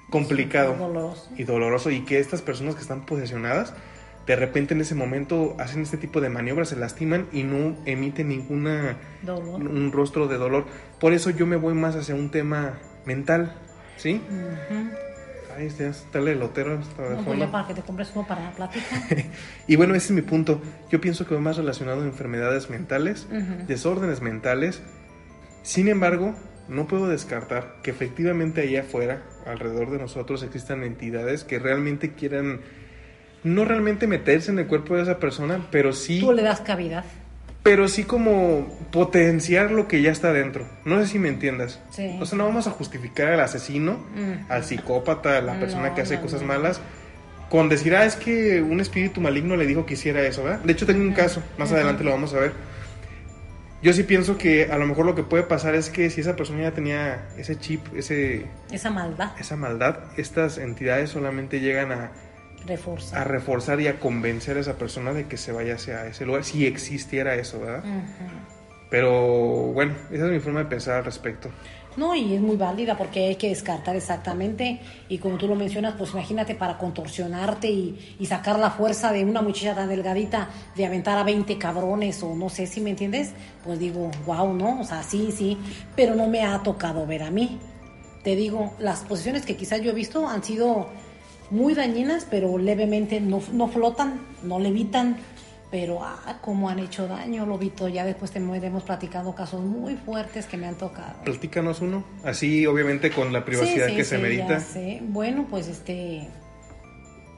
complicado 0.10 0.76
y 1.38 1.44
doloroso 1.44 1.92
y 1.92 2.02
que 2.02 2.20
estas 2.20 2.42
personas 2.42 2.76
que 2.76 2.82
están 2.82 3.06
posesionadas 3.06 3.74
de 4.26 4.36
repente 4.36 4.74
en 4.74 4.82
ese 4.82 4.96
momento 4.96 5.56
hacen 5.60 5.82
este 5.82 5.98
tipo 5.98 6.22
de 6.22 6.30
maniobras, 6.30 6.70
se 6.70 6.76
lastiman 6.76 7.28
y 7.32 7.44
no 7.44 7.76
emiten 7.86 8.30
ninguna 8.30 8.98
un 9.28 9.92
rostro 9.92 10.28
de 10.28 10.38
dolor. 10.38 10.66
Por 11.00 11.14
eso 11.14 11.30
yo 11.30 11.46
me 11.46 11.58
voy 11.58 11.74
más 11.74 11.96
hacia 11.96 12.16
un 12.16 12.30
tema 12.30 12.80
mental, 13.06 13.54
¿sí? 13.98 14.22
Ahí 15.58 15.68
está, 15.68 15.88
está 15.88 16.20
el 16.20 16.30
elotero. 16.30 16.80
Está 16.80 17.52
para 17.52 17.68
que 17.68 17.74
te 17.74 17.82
compres 17.82 18.12
uno 18.16 18.26
para 18.26 18.44
la 18.44 18.52
plática. 18.52 18.86
y 19.68 19.76
bueno, 19.76 19.94
ese 19.94 20.08
es 20.08 20.12
mi 20.12 20.22
punto. 20.22 20.62
Yo 20.90 21.00
pienso 21.02 21.28
que 21.28 21.36
va 21.36 21.42
más 21.42 21.58
relacionado 21.58 22.02
a 22.02 22.06
enfermedades 22.06 22.70
mentales, 22.70 23.28
desórdenes 23.68 24.22
mentales. 24.22 24.82
Sin 25.62 25.90
embargo, 25.90 26.34
no 26.68 26.88
puedo 26.88 27.08
descartar 27.08 27.76
que 27.84 27.92
efectivamente 27.92 28.62
allá 28.62 28.82
afuera, 28.82 29.24
alrededor 29.46 29.92
de 29.92 29.98
nosotros, 29.98 30.44
existan 30.44 30.84
entidades 30.84 31.44
que 31.44 31.60
realmente 31.60 32.14
quieran 32.14 32.62
no 33.44 33.66
realmente 33.66 34.08
meterse 34.08 34.52
en 34.52 34.60
el 34.60 34.68
cuerpo 34.68 34.96
de 34.96 35.04
esa 35.04 35.20
persona, 35.20 35.68
pero 35.72 35.94
sí... 35.94 36.20
Tú 36.20 36.32
le 36.32 36.44
das 36.44 36.62
cavidad. 36.62 37.04
Pero 37.62 37.88
sí 37.88 38.04
como 38.04 38.68
potenciar 38.92 39.72
lo 39.72 39.88
que 39.88 40.02
ya 40.02 40.12
está 40.12 40.34
dentro. 40.34 40.68
No 40.84 41.00
sé 41.00 41.08
si 41.08 41.20
me 41.20 41.30
entiendas. 41.30 41.80
Sí. 41.92 42.18
O 42.20 42.26
sea, 42.26 42.38
no 42.38 42.46
vamos 42.46 42.68
a 42.68 42.72
justificar 42.72 43.28
al 43.32 43.40
asesino, 43.40 44.04
al 44.50 44.66
psicópata, 44.66 45.38
a 45.38 45.42
la 45.42 45.60
persona 45.60 45.94
que 45.94 46.02
hace 46.02 46.20
cosas 46.20 46.44
malas, 46.44 46.82
con 47.50 47.70
decir, 47.70 47.96
ah, 47.96 48.06
es 48.06 48.16
que 48.16 48.62
un 48.62 48.82
espíritu 48.82 49.22
maligno 49.22 49.56
le 49.56 49.66
dijo 49.66 49.86
que 49.86 49.94
hiciera 49.94 50.22
eso, 50.24 50.44
¿verdad? 50.44 50.60
De 50.60 50.74
hecho, 50.74 50.86
tengo 50.86 51.02
un 51.02 51.14
caso, 51.14 51.42
más 51.58 51.72
adelante 51.72 52.04
lo 52.04 52.12
vamos 52.12 52.34
a 52.34 52.40
ver. 52.40 52.54
Yo 53.82 53.92
sí 53.94 54.04
pienso 54.04 54.38
que 54.38 54.72
a 54.72 54.78
lo 54.78 54.88
mejor 54.88 55.06
lo 55.06 55.14
que 55.14 55.24
puede 55.24 55.44
pasar 55.44 55.76
es 55.76 55.90
que 55.90 56.10
si 56.10 56.22
esa 56.22 56.36
persona 56.36 56.64
ya 56.64 56.72
tenía 56.72 57.28
ese 57.38 57.58
chip, 57.58 57.82
ese... 57.96 58.46
Esa 58.72 58.90
maldad. 58.90 59.32
Esa 59.40 59.58
maldad, 59.58 60.00
estas 60.16 60.58
entidades 60.58 61.10
solamente 61.10 61.60
llegan 61.60 61.92
a 61.92 62.12
a 63.14 63.24
reforzar 63.24 63.82
y 63.82 63.88
a 63.88 64.00
convencer 64.00 64.58
a 64.58 64.62
esa 64.62 64.78
persona 64.78 65.14
de 65.14 65.28
que 65.28 65.38
se 65.38 65.52
vaya 65.52 65.76
hacia 65.76 66.06
ese 66.08 66.26
lugar, 66.26 66.44
si 66.44 66.66
existiera 66.66 67.36
eso, 67.36 67.60
¿verdad? 67.60 67.84
Pero 68.90 69.72
bueno, 69.74 69.96
esa 70.12 70.26
es 70.26 70.32
mi 70.32 70.40
forma 70.40 70.60
de 70.60 70.66
pensar 70.66 70.98
al 70.98 71.06
respecto. 71.06 71.50
No, 71.96 72.16
y 72.16 72.34
es 72.34 72.42
muy 72.42 72.56
válida 72.56 72.98
porque 72.98 73.28
hay 73.28 73.36
que 73.36 73.50
descartar 73.50 73.96
exactamente. 73.96 74.80
Y 75.10 75.20
como 75.20 75.38
tú 75.38 75.48
lo 75.48 75.56
mencionas, 75.56 75.96
pues 75.98 76.12
imagínate 76.12 76.56
para 76.56 76.78
contorsionarte 76.78 77.70
y, 77.70 78.16
y, 78.20 78.26
sacar 78.26 78.58
la 78.58 78.72
fuerza 78.72 79.12
de 79.12 79.24
una 79.24 79.42
muchacha 79.42 79.76
tan 79.76 79.90
delgadita 79.90 80.50
de 80.76 80.86
aventar 80.86 81.18
a 81.18 81.24
20 81.24 81.58
cabrones 81.60 82.24
o 82.24 82.36
no 82.36 82.50
sé 82.50 82.66
si 82.66 82.82
me 82.82 82.90
entiendes. 82.90 83.34
Pues 83.64 83.78
digo, 83.78 84.10
wow, 84.26 84.54
¿no? 84.54 84.82
O 84.82 84.84
sea, 84.84 85.04
sí, 85.04 85.32
sí. 85.32 85.58
Pero 85.96 86.16
no 86.16 86.28
me 86.28 86.44
ha 86.44 86.64
tocado 86.64 87.06
ver 87.06 87.24
a 87.24 87.32
mí. 87.32 87.60
Te 88.24 88.36
digo, 88.36 88.74
las 88.80 89.02
posiciones 89.02 89.46
que 89.46 89.56
quizás 89.56 89.82
yo 89.82 89.92
he 89.92 89.96
visto 89.96 90.28
han 90.28 90.44
sido 90.44 90.90
muy 91.54 91.76
dañinas, 91.76 92.28
pero 92.30 92.58
levemente 92.58 93.22
no, 93.22 93.42
no 93.54 93.68
flotan, 93.68 94.20
no 94.44 94.60
levitan, 94.60 95.18
pero 95.74 96.04
ah, 96.04 96.38
como 96.42 96.70
han 96.70 96.80
hecho 96.80 97.08
daño, 97.08 97.46
Lobito. 97.46 97.88
Ya 97.88 98.06
después 98.06 98.32
te 98.32 98.40
hemos 98.40 98.84
platicado 98.84 99.34
casos 99.34 99.62
muy 99.62 99.96
fuertes 99.96 100.46
que 100.46 100.58
me 100.58 100.68
han 100.68 100.76
tocado. 100.76 101.24
Platícanos 101.24 101.82
uno, 101.82 102.04
así 102.24 102.66
obviamente 102.66 103.12
con 103.12 103.32
la 103.32 103.46
privacidad 103.46 103.88
que 103.88 104.04
se 104.04 104.18
medita. 104.18 104.62
Bueno, 105.02 105.48
pues 105.50 105.68
este. 105.68 106.28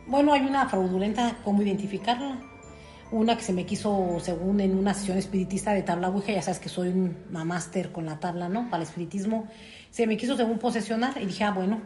Bueno, 0.08 0.34
hay 0.34 0.42
una 0.42 0.68
fraudulenta, 0.68 1.38
¿cómo 1.44 1.62
identificarla? 1.62 2.40
Una 3.12 3.38
que 3.38 3.44
se 3.44 3.54
me 3.54 3.66
quiso, 3.66 4.18
según 4.22 4.60
en 4.60 4.78
una 4.78 4.94
sesión 4.94 5.18
espiritista 5.18 5.74
de 5.74 5.84
tabla 5.84 6.10
Ouija, 6.10 6.34
ya 6.34 6.42
sabes 6.42 6.60
que 6.60 6.70
soy 6.70 6.90
un 6.90 7.16
máster 7.32 7.92
con 7.92 8.06
la 8.06 8.20
tabla, 8.20 8.50
¿no? 8.50 8.70
Para 8.70 8.84
el 8.84 8.90
espiritismo. 8.90 9.48
Se 9.92 10.08
me 10.08 10.18
quiso, 10.18 10.36
según 10.36 10.60
posesionar, 10.60 11.14
y 11.22 11.26
dije, 11.26 11.44
ah, 11.44 11.52
bueno, 11.52 11.80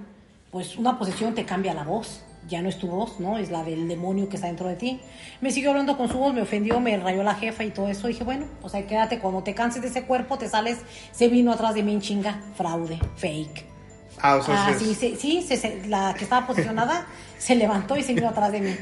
pues 0.52 0.78
una 0.78 0.98
posesión 0.98 1.36
te 1.36 1.46
cambia 1.46 1.74
la 1.74 1.84
voz, 1.84 2.24
ya 2.48 2.62
no 2.62 2.70
es 2.70 2.78
tu 2.78 2.88
voz, 2.88 3.20
¿no? 3.20 3.38
Es 3.38 3.52
la 3.52 3.64
del 3.64 3.88
demonio 3.88 4.30
que 4.30 4.36
está 4.36 4.48
dentro 4.48 4.68
de 4.68 4.76
ti. 4.76 5.00
Me 5.42 5.52
siguió 5.52 5.70
hablando 5.70 5.98
con 5.98 6.10
su 6.10 6.18
voz, 6.18 6.34
me 6.34 6.42
ofendió, 6.42 6.80
me 6.80 6.98
rayó 6.98 7.24
la 7.24 7.36
jefa 7.36 7.64
y 7.64 7.72
todo 7.72 7.88
eso. 7.88 8.08
Dije, 8.08 8.24
bueno, 8.24 8.46
pues 8.62 8.74
ahí 8.74 8.84
quédate, 8.84 9.20
cuando 9.20 9.44
te 9.44 9.54
canses 9.54 9.82
de 9.82 9.90
ese 9.90 10.04
cuerpo, 10.04 10.38
te 10.38 10.50
sales, 10.50 10.80
se 11.12 11.28
vino 11.28 11.52
atrás 11.52 11.76
de 11.76 11.84
mí 11.84 11.94
en 11.94 12.02
chinga, 12.02 12.42
fraude, 12.56 13.00
fake. 13.16 13.79
Ah, 14.22 14.36
o 14.36 14.44
sea, 14.44 14.68
ah, 14.68 14.74
sí, 14.78 14.96
sí, 14.96 15.16
sí, 15.18 15.82
la 15.88 16.14
que 16.14 16.26
estaba 16.26 16.46
posicionada 16.46 17.06
se 17.38 17.56
levantó 17.56 17.96
y 17.96 18.04
se 18.04 18.14
vino 18.14 18.30
atrás 18.30 18.52
de 18.52 18.60
mí. 18.60 18.76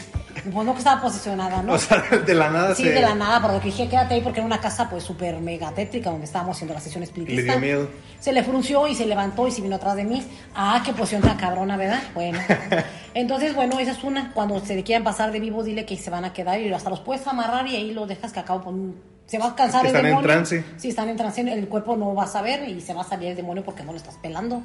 Pues 0.51 0.65
no 0.65 0.73
que 0.73 0.79
estaba 0.79 1.01
posicionada, 1.01 1.61
¿no? 1.61 1.73
O 1.73 1.77
sea, 1.77 2.01
de 2.25 2.33
la 2.33 2.49
nada 2.49 2.73
Sí, 2.73 2.83
de 2.83 3.01
la 3.01 3.13
nada, 3.13 3.41
porque 3.41 3.67
dije, 3.67 3.87
quédate 3.87 4.15
ahí 4.15 4.21
porque 4.21 4.39
era 4.39 4.45
una 4.45 4.59
casa 4.59 4.89
pues 4.89 5.03
súper 5.03 5.39
mega 5.39 5.71
tétrica 5.71 6.09
donde 6.09 6.25
estábamos 6.25 6.57
haciendo 6.57 6.73
la 6.73 6.79
sesión 6.79 7.03
espiritista. 7.03 7.41
Le 7.41 7.43
dio 7.43 7.59
miedo. 7.59 7.89
Se 8.19 8.31
le 8.31 8.43
frunció 8.43 8.87
y 8.87 8.95
se 8.95 9.05
levantó 9.05 9.47
y 9.47 9.51
se 9.51 9.61
vino 9.61 9.75
atrás 9.75 9.95
de 9.95 10.05
mí. 10.05 10.23
Ah, 10.55 10.81
qué 10.83 10.93
posición 10.93 11.21
tan 11.21 11.37
cabrona, 11.37 11.77
¿verdad? 11.77 12.01
Bueno. 12.13 12.39
Entonces, 13.13 13.55
bueno, 13.55 13.79
esa 13.79 13.91
es 13.91 14.03
una. 14.03 14.31
Cuando 14.33 14.59
se 14.63 14.83
quieran 14.83 15.03
pasar 15.03 15.31
de 15.31 15.39
vivo, 15.39 15.63
dile 15.63 15.85
que 15.85 15.97
se 15.97 16.09
van 16.09 16.25
a 16.25 16.33
quedar 16.33 16.59
y 16.59 16.71
hasta 16.73 16.89
los 16.89 16.99
puedes 17.01 17.25
amarrar 17.27 17.67
y 17.67 17.75
ahí 17.75 17.91
los 17.91 18.07
dejas 18.07 18.31
que 18.31 18.39
acabo 18.39 18.63
con 18.63 18.95
se 19.27 19.37
va 19.37 19.47
a 19.47 19.55
cansar 19.55 19.85
el 19.85 19.91
demonio. 19.91 20.19
Están 20.19 20.37
en 20.37 20.45
trance. 20.45 20.63
Sí, 20.77 20.89
están 20.89 21.09
en 21.09 21.17
trance, 21.17 21.41
el 21.41 21.67
cuerpo 21.67 21.97
no 21.97 22.15
va 22.15 22.23
a 22.23 22.27
saber 22.27 22.67
y 22.67 22.81
se 22.81 22.93
va 22.93 23.01
a 23.01 23.03
salir 23.03 23.29
el 23.29 23.35
demonio 23.35 23.63
porque 23.63 23.83
no 23.83 23.91
lo 23.91 23.97
estás 23.97 24.15
pelando. 24.15 24.63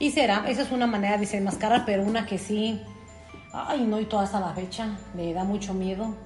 Y 0.00 0.12
será, 0.12 0.46
esa 0.48 0.62
es 0.62 0.70
una 0.70 0.86
manera 0.86 1.12
de 1.12 1.20
desenmascarar, 1.20 1.84
pero 1.84 2.02
una 2.02 2.24
que 2.24 2.38
sí, 2.38 2.80
ay 3.52 3.82
no, 3.82 4.00
y 4.00 4.06
toda 4.06 4.22
hasta 4.22 4.40
la 4.40 4.54
fecha, 4.54 4.96
me 5.14 5.34
da 5.34 5.44
mucho 5.44 5.74
miedo. 5.74 6.16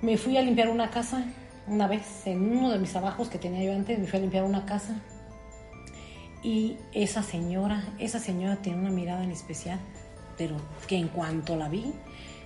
Me 0.00 0.16
fui 0.16 0.38
a 0.38 0.42
limpiar 0.42 0.70
una 0.70 0.88
casa, 0.88 1.22
una 1.66 1.86
vez, 1.86 2.26
en 2.26 2.56
uno 2.56 2.70
de 2.70 2.78
mis 2.78 2.90
trabajos 2.90 3.28
que 3.28 3.36
tenía 3.36 3.62
yo 3.62 3.74
antes, 3.74 3.98
me 3.98 4.06
fui 4.06 4.18
a 4.18 4.22
limpiar 4.22 4.44
una 4.44 4.64
casa. 4.64 4.94
Y 6.42 6.78
esa 6.94 7.22
señora, 7.22 7.84
esa 7.98 8.18
señora 8.18 8.56
tiene 8.56 8.78
una 8.78 8.90
mirada 8.90 9.22
en 9.22 9.32
especial, 9.32 9.78
pero 10.38 10.56
que 10.86 10.96
en 10.96 11.08
cuanto 11.08 11.56
la 11.56 11.68
vi, 11.68 11.92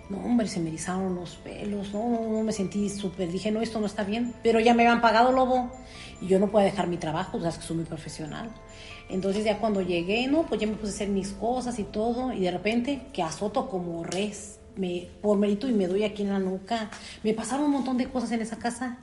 no, 0.08 0.18
hombre, 0.18 0.46
se 0.46 0.60
me 0.60 0.68
erizaron 0.68 1.14
los 1.14 1.36
pelos, 1.36 1.92
no, 1.92 2.28
no, 2.30 2.42
me 2.42 2.52
sentí 2.52 2.88
súper, 2.88 3.30
dije, 3.30 3.50
no, 3.50 3.60
esto 3.60 3.80
no 3.80 3.86
está 3.86 4.04
bien, 4.04 4.34
pero 4.42 4.60
ya 4.60 4.74
me 4.74 4.86
habían 4.86 5.00
pagado, 5.00 5.32
lobo, 5.32 5.70
y 6.20 6.28
yo 6.28 6.38
no 6.38 6.48
puedo 6.48 6.64
dejar 6.64 6.86
mi 6.86 6.96
trabajo, 6.96 7.38
o 7.38 7.40
sea, 7.40 7.50
es 7.50 7.58
que 7.58 7.64
soy 7.64 7.76
muy 7.76 7.86
profesional. 7.86 8.50
Entonces 9.08 9.44
ya 9.44 9.58
cuando 9.58 9.82
llegué, 9.82 10.26
no, 10.26 10.42
pues 10.44 10.60
ya 10.60 10.66
me 10.66 10.74
puse 10.74 10.92
a 10.92 10.94
hacer 10.94 11.08
mis 11.08 11.30
cosas 11.30 11.78
y 11.78 11.84
todo, 11.84 12.32
y 12.32 12.40
de 12.40 12.50
repente 12.50 13.02
que 13.12 13.22
azoto 13.22 13.68
como 13.68 14.02
res, 14.04 14.58
me, 14.76 15.08
por 15.22 15.38
mérito 15.38 15.68
y 15.68 15.72
me 15.72 15.86
doy 15.86 16.04
aquí 16.04 16.22
en 16.22 16.30
la 16.30 16.38
nuca. 16.38 16.90
Me 17.22 17.32
pasaron 17.32 17.66
un 17.66 17.72
montón 17.72 17.96
de 17.96 18.08
cosas 18.08 18.32
en 18.32 18.42
esa 18.42 18.58
casa. 18.58 18.98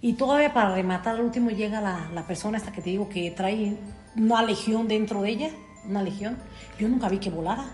Y 0.00 0.14
todavía 0.14 0.52
para 0.52 0.74
rematar, 0.74 1.16
al 1.16 1.22
último 1.22 1.50
llega 1.50 1.80
la, 1.80 2.10
la 2.12 2.26
persona 2.26 2.58
esta 2.58 2.72
que 2.72 2.82
te 2.82 2.90
digo 2.90 3.08
que 3.08 3.30
trae 3.30 3.76
una 4.16 4.42
legión 4.42 4.88
dentro 4.88 5.22
de 5.22 5.30
ella, 5.30 5.50
una 5.88 6.02
legión. 6.02 6.36
Yo 6.78 6.88
nunca 6.88 7.08
vi 7.08 7.18
que 7.18 7.30
volara, 7.30 7.64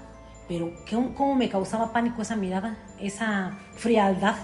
pero 0.51 0.73
¿cómo, 0.91 1.15
cómo 1.15 1.37
me 1.37 1.49
causaba 1.49 1.93
pánico 1.93 2.23
esa 2.23 2.35
mirada, 2.35 2.77
esa 2.99 3.57
frialdad? 3.77 4.35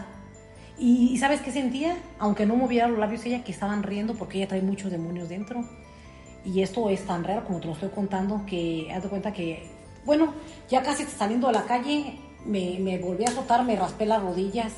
Y, 0.78 1.18
¿sabes 1.18 1.40
qué 1.40 1.50
sentía? 1.50 1.96
Aunque 2.20 2.46
no 2.46 2.54
moviera 2.54 2.86
los 2.86 3.00
labios 3.00 3.26
ella, 3.26 3.42
que 3.42 3.50
estaban 3.50 3.82
riendo 3.82 4.14
porque 4.14 4.38
ella 4.38 4.46
trae 4.46 4.62
muchos 4.62 4.92
demonios 4.92 5.28
dentro. 5.28 5.64
Y 6.44 6.62
esto 6.62 6.90
es 6.90 7.04
tan 7.04 7.24
real 7.24 7.42
como 7.42 7.58
te 7.58 7.66
lo 7.66 7.72
estoy 7.72 7.88
contando 7.88 8.46
que 8.46 8.88
haz 8.94 9.02
de 9.02 9.08
cuenta 9.08 9.32
que, 9.32 9.68
bueno, 10.04 10.32
ya 10.70 10.84
casi 10.84 11.02
saliendo 11.06 11.48
de 11.48 11.54
la 11.54 11.64
calle, 11.64 12.20
me, 12.44 12.78
me 12.78 12.98
volví 12.98 13.24
a 13.24 13.30
azotar, 13.30 13.64
me 13.64 13.74
raspé 13.74 14.06
las 14.06 14.22
rodillas 14.22 14.74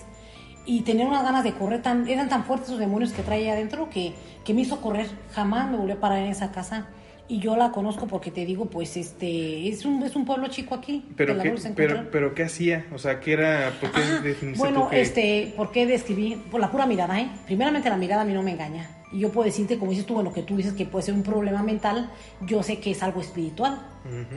y 0.64 0.80
tenía 0.80 1.06
unas 1.06 1.24
ganas 1.24 1.44
de 1.44 1.52
correr, 1.52 1.82
tan, 1.82 2.08
eran 2.08 2.30
tan 2.30 2.44
fuertes 2.44 2.70
los 2.70 2.78
demonios 2.78 3.12
que 3.12 3.22
traía 3.22 3.52
adentro 3.52 3.90
que, 3.90 4.14
que 4.46 4.54
me 4.54 4.62
hizo 4.62 4.80
correr. 4.80 5.10
Jamás 5.34 5.70
me 5.70 5.76
volví 5.76 5.92
a 5.92 6.00
parar 6.00 6.20
en 6.20 6.28
esa 6.28 6.52
casa. 6.52 6.86
Y 7.30 7.40
yo 7.40 7.56
la 7.56 7.70
conozco 7.72 8.06
porque 8.06 8.30
te 8.30 8.46
digo, 8.46 8.66
pues 8.66 8.96
este 8.96 9.68
es 9.68 9.84
un, 9.84 10.02
es 10.02 10.16
un 10.16 10.24
pueblo 10.24 10.46
chico 10.48 10.74
aquí. 10.74 11.04
Pero, 11.14 11.34
qué, 11.42 11.50
pero, 11.76 12.10
pero 12.10 12.34
¿qué 12.34 12.44
hacía? 12.44 12.86
O 12.94 12.98
sea, 12.98 13.20
¿qué 13.20 13.34
era? 13.34 13.70
¿Por 13.80 13.90
qué 13.92 14.00
Ah, 14.00 14.52
bueno, 14.56 14.88
que- 14.88 15.00
este, 15.02 15.52
¿por 15.54 15.70
qué 15.70 15.86
describí? 15.86 16.36
Por 16.50 16.58
la 16.60 16.70
pura 16.70 16.86
mirada, 16.86 17.20
¿eh? 17.20 17.28
Primeramente 17.44 17.90
la 17.90 17.98
mirada 17.98 18.22
a 18.22 18.24
mí 18.24 18.32
no 18.32 18.42
me 18.42 18.52
engaña. 18.52 18.88
Y 19.12 19.20
yo 19.20 19.30
puedo 19.30 19.44
decirte, 19.44 19.78
como 19.78 19.90
dices 19.90 20.06
tú, 20.06 20.14
bueno, 20.14 20.32
que 20.32 20.42
tú 20.42 20.56
dices 20.56 20.72
que 20.72 20.86
puede 20.86 21.04
ser 21.04 21.14
un 21.14 21.22
problema 21.22 21.62
mental, 21.62 22.10
yo 22.46 22.62
sé 22.62 22.78
que 22.78 22.90
es 22.92 23.02
algo 23.02 23.20
espiritual. 23.20 23.78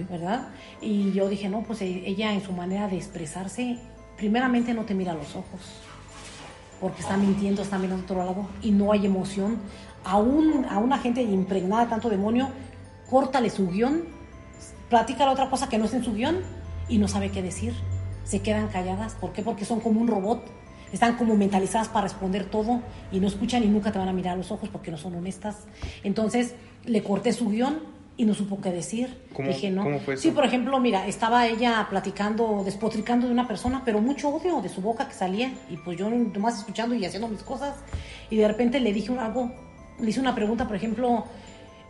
¿verdad? 0.10 0.50
Y 0.82 1.14
yo 1.14 1.30
dije, 1.30 1.48
no, 1.48 1.64
pues 1.64 1.82
e- 1.82 2.04
ella 2.06 2.34
en 2.34 2.42
su 2.42 2.52
manera 2.52 2.90
de 2.90 2.98
expresarse, 2.98 3.78
primeramente 4.18 4.74
no 4.74 4.84
te 4.84 4.94
mira 4.94 5.14
a 5.14 5.16
los 5.16 5.30
ojos, 5.36 5.62
porque 6.82 7.02
está 7.02 7.16
mintiendo, 7.16 7.62
está 7.62 7.78
mirando 7.78 8.02
a 8.02 8.06
otro 8.06 8.18
lado 8.18 8.50
y 8.62 8.72
no 8.72 8.92
hay 8.92 9.06
emoción. 9.06 9.60
A, 10.04 10.18
un, 10.18 10.66
a 10.66 10.80
una 10.80 10.98
gente 10.98 11.22
impregnada 11.22 11.84
de 11.86 11.90
tanto 11.92 12.10
demonio, 12.10 12.50
córtale 13.12 13.50
su 13.52 13.68
guion, 13.70 14.04
platica 14.90 15.26
la 15.26 15.34
otra 15.34 15.50
cosa 15.52 15.70
que 15.70 15.78
no 15.78 15.86
es 15.86 15.94
en 15.94 16.04
su 16.04 16.14
guion 16.14 16.40
y 16.90 16.98
no 16.98 17.08
sabe 17.08 17.30
qué 17.30 17.44
decir. 17.44 17.74
Se 18.24 18.40
quedan 18.40 18.70
calladas. 18.70 19.14
¿Por 19.14 19.34
qué? 19.34 19.44
Porque 19.44 19.66
son 19.66 19.82
como 19.82 20.02
un 20.02 20.08
robot. 20.08 20.42
Están 20.94 21.16
como 21.18 21.36
mentalizadas 21.36 21.88
para 21.90 22.04
responder 22.08 22.46
todo 22.46 22.82
y 23.12 23.20
no 23.20 23.28
escuchan 23.28 23.64
y 23.64 23.68
nunca 23.68 23.92
te 23.92 24.00
van 24.00 24.08
a 24.10 24.14
mirar 24.14 24.34
a 24.34 24.38
los 24.38 24.52
ojos 24.52 24.70
porque 24.70 24.90
no 24.92 24.98
son 24.98 25.16
honestas. 25.16 25.58
Entonces 26.04 26.56
le 26.86 27.04
corté 27.04 27.32
su 27.34 27.50
guion 27.50 27.80
y 28.18 28.26
no 28.26 28.34
supo 28.34 28.60
qué 28.62 28.72
decir. 28.72 29.18
¿Cómo- 29.34 29.48
Dije, 29.50 29.70
no. 29.72 29.84
cómo 29.84 30.00
fue 30.00 30.14
eso? 30.16 30.24
Sí, 30.24 30.32
por 30.32 30.46
ejemplo, 30.46 30.80
mira, 30.80 31.08
estaba 31.08 31.48
ella 31.48 31.88
platicando, 31.90 32.64
despotricando 32.66 33.26
de 33.28 33.34
una 33.34 33.48
persona, 33.48 33.82
pero 33.86 34.02
mucho 34.02 34.30
odio 34.30 34.62
de 34.62 34.68
su 34.70 34.82
boca 34.82 35.08
que 35.08 35.14
salía. 35.14 35.52
Y 35.70 35.78
pues 35.78 35.98
yo 35.98 36.10
nomás 36.10 36.58
escuchando 36.60 36.94
y 36.96 37.06
haciendo 37.06 37.28
mis 37.30 37.42
cosas. 37.44 37.76
Y 38.30 38.36
de 38.36 38.48
repente 38.48 38.80
le 38.82 38.92
dije 38.94 39.18
algo, 39.18 39.50
le 40.00 40.10
hice 40.10 40.20
una 40.20 40.36
pregunta, 40.36 40.68
por 40.68 40.76
ejemplo, 40.76 41.26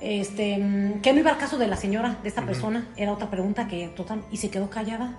este, 0.01 0.57
mm, 0.57 1.01
que 1.01 1.13
no 1.13 1.19
iba 1.19 1.31
al 1.31 1.37
caso 1.37 1.57
de 1.57 1.67
la 1.67 1.75
señora, 1.77 2.17
de 2.23 2.29
esta 2.29 2.41
persona, 2.45 2.87
era 2.97 3.11
otra 3.13 3.29
pregunta 3.29 3.67
que 3.67 3.87
total, 3.89 4.23
y 4.31 4.37
se 4.37 4.49
quedó 4.49 4.69
callada, 4.69 5.17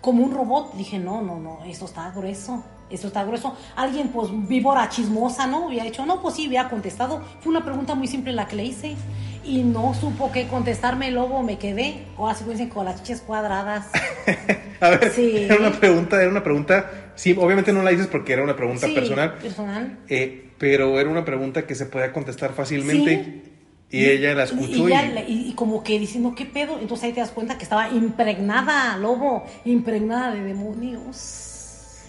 como 0.00 0.22
un 0.24 0.32
robot. 0.34 0.74
Dije, 0.76 0.98
no, 0.98 1.22
no, 1.22 1.38
no, 1.40 1.64
esto 1.64 1.86
está 1.86 2.10
grueso, 2.10 2.62
esto 2.90 3.06
está 3.06 3.24
grueso. 3.24 3.56
Alguien, 3.76 4.08
pues, 4.08 4.28
víbora 4.48 4.88
chismosa, 4.88 5.46
¿no? 5.46 5.66
Había 5.68 5.84
dicho, 5.84 6.04
no, 6.04 6.20
pues 6.20 6.34
sí, 6.34 6.46
había 6.46 6.68
contestado. 6.68 7.22
Fue 7.40 7.50
una 7.50 7.64
pregunta 7.64 7.94
muy 7.94 8.06
simple 8.06 8.32
la 8.32 8.46
que 8.46 8.56
le 8.56 8.64
hice, 8.64 8.96
y 9.44 9.62
no 9.62 9.94
supo 9.94 10.30
qué 10.32 10.46
contestarme, 10.48 11.10
luego 11.10 11.42
me 11.42 11.58
quedé, 11.58 12.04
o 12.16 12.28
así 12.28 12.44
dicen, 12.44 12.68
con 12.68 12.84
las 12.86 12.96
chiches 13.02 13.20
cuadradas. 13.22 13.86
A 14.80 14.90
ver, 14.90 15.10
Sí. 15.12 15.36
era 15.44 15.56
una 15.56 15.70
pregunta, 15.72 16.20
era 16.20 16.30
una 16.30 16.42
pregunta, 16.42 16.90
sí, 17.14 17.34
obviamente 17.38 17.72
no 17.72 17.82
la 17.82 17.90
dices 17.90 18.06
porque 18.08 18.32
era 18.34 18.42
una 18.42 18.56
pregunta 18.56 18.86
Sí, 18.86 18.94
personal, 18.94 19.34
personal. 19.34 19.98
eh, 20.08 20.50
pero 20.58 20.98
era 21.00 21.08
una 21.08 21.24
pregunta 21.24 21.66
que 21.66 21.74
se 21.74 21.86
podía 21.86 22.12
contestar 22.12 22.52
fácilmente. 22.52 23.24
Sí. 23.24 23.50
Y 23.90 24.06
ella 24.06 24.34
la 24.34 24.44
escuchó 24.44 24.66
y, 24.66 24.86
y, 24.86 24.88
ya 24.90 25.02
le- 25.02 25.24
y- 25.28 25.48
y 25.50 25.54
como 25.54 25.84
que 25.84 25.98
diciendo, 25.98 26.34
¿qué 26.34 26.46
pedo? 26.46 26.78
Entonces 26.80 27.04
ahí 27.04 27.12
te 27.12 27.20
das 27.20 27.30
cuenta 27.30 27.56
que 27.58 27.62
estaba 27.64 27.88
impregnada, 27.90 28.96
lobo, 28.96 29.44
impregnada 29.64 30.34
de 30.34 30.42
demonios. 30.42 32.00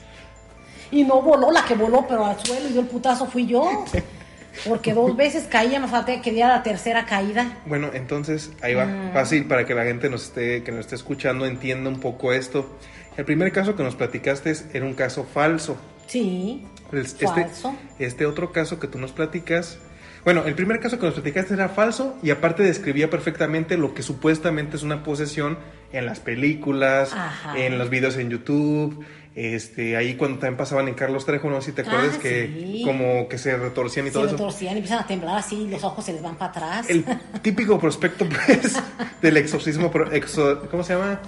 Y 0.91 1.03
no 1.03 1.21
voló 1.21 1.51
la 1.51 1.65
que 1.65 1.75
voló, 1.75 2.05
pero 2.07 2.25
al 2.25 2.39
suelo 2.43 2.67
y 2.69 2.71
dio 2.71 2.81
el 2.81 2.87
putazo 2.87 3.25
fui 3.27 3.45
yo. 3.45 3.85
Porque 4.69 4.93
dos 4.93 5.17
veces 5.17 5.43
caía, 5.49 5.81
me 5.81 5.87
falté 5.89 6.21
que 6.21 6.31
diera 6.31 6.47
la 6.47 6.63
tercera 6.63 7.05
caída. 7.05 7.57
Bueno, 7.65 7.89
entonces 7.93 8.51
ahí 8.61 8.73
va, 8.73 8.85
Mm. 8.85 9.11
fácil 9.13 9.45
para 9.47 9.65
que 9.65 9.73
la 9.75 9.83
gente 9.83 10.09
nos 10.09 10.23
esté, 10.23 10.63
que 10.63 10.71
nos 10.71 10.81
esté 10.81 10.95
escuchando 10.95 11.45
entienda 11.45 11.89
un 11.89 11.99
poco 11.99 12.31
esto. 12.31 12.77
El 13.17 13.25
primer 13.25 13.51
caso 13.51 13.75
que 13.75 13.83
nos 13.83 13.95
platicaste 13.95 14.51
es- 14.51 14.65
era 14.73 14.85
un 14.85 14.93
caso 14.93 15.25
falso. 15.25 15.75
Sí, 16.07 16.63
Este, 16.93 17.27
falso. 17.27 17.75
este 17.99 18.25
otro 18.25 18.53
caso 18.53 18.79
que 18.79 18.87
tú 18.87 18.97
nos 18.97 19.11
platicas, 19.11 19.77
bueno, 20.25 20.43
el 20.45 20.55
primer 20.55 20.79
caso 20.81 20.99
que 20.99 21.05
nos 21.05 21.13
platicaste 21.15 21.53
era 21.53 21.69
falso 21.69 22.17
y 22.21 22.31
aparte 22.31 22.63
describía 22.63 23.09
perfectamente 23.09 23.77
lo 23.77 23.93
que 23.93 24.01
supuestamente 24.03 24.75
es 24.75 24.83
una 24.83 25.03
posesión 25.03 25.57
en 25.93 26.05
las 26.05 26.19
películas, 26.19 27.13
Ajá. 27.13 27.57
en 27.57 27.77
los 27.77 27.89
videos 27.89 28.17
en 28.17 28.29
YouTube, 28.29 29.05
este, 29.35 29.95
ahí 29.97 30.15
cuando 30.15 30.39
también 30.39 30.57
pasaban 30.57 30.87
en 30.87 30.93
Carlos 30.95 31.25
Trejo, 31.25 31.49
no 31.49 31.61
sé 31.61 31.71
si 31.71 31.75
te 31.75 31.81
acuerdas 31.83 32.15
Ah, 32.17 32.21
que 32.21 32.47
sí. 32.47 32.81
como 32.85 33.27
que 33.29 33.37
se 33.37 33.55
retorcían 33.55 34.05
y 34.07 34.09
Se 34.09 34.13
todo 34.13 34.25
eso. 34.25 34.33
retorcían 34.35 34.73
y 34.73 34.77
empiezan 34.77 34.99
a 34.99 35.07
temblar 35.07 35.37
así, 35.37 35.67
los 35.69 35.83
ojos 35.83 36.03
se 36.05 36.13
les 36.13 36.21
van 36.21 36.35
para 36.35 36.51
atrás. 36.51 36.89
El 36.89 37.05
típico 37.41 37.77
prospecto, 37.79 38.25
pues, 38.47 38.81
del 39.21 39.37
exorcismo, 39.37 39.91
pro- 39.91 40.09
exo- 40.11 40.67
¿cómo 40.69 40.83
se 40.83 40.93
llama? 40.93 41.19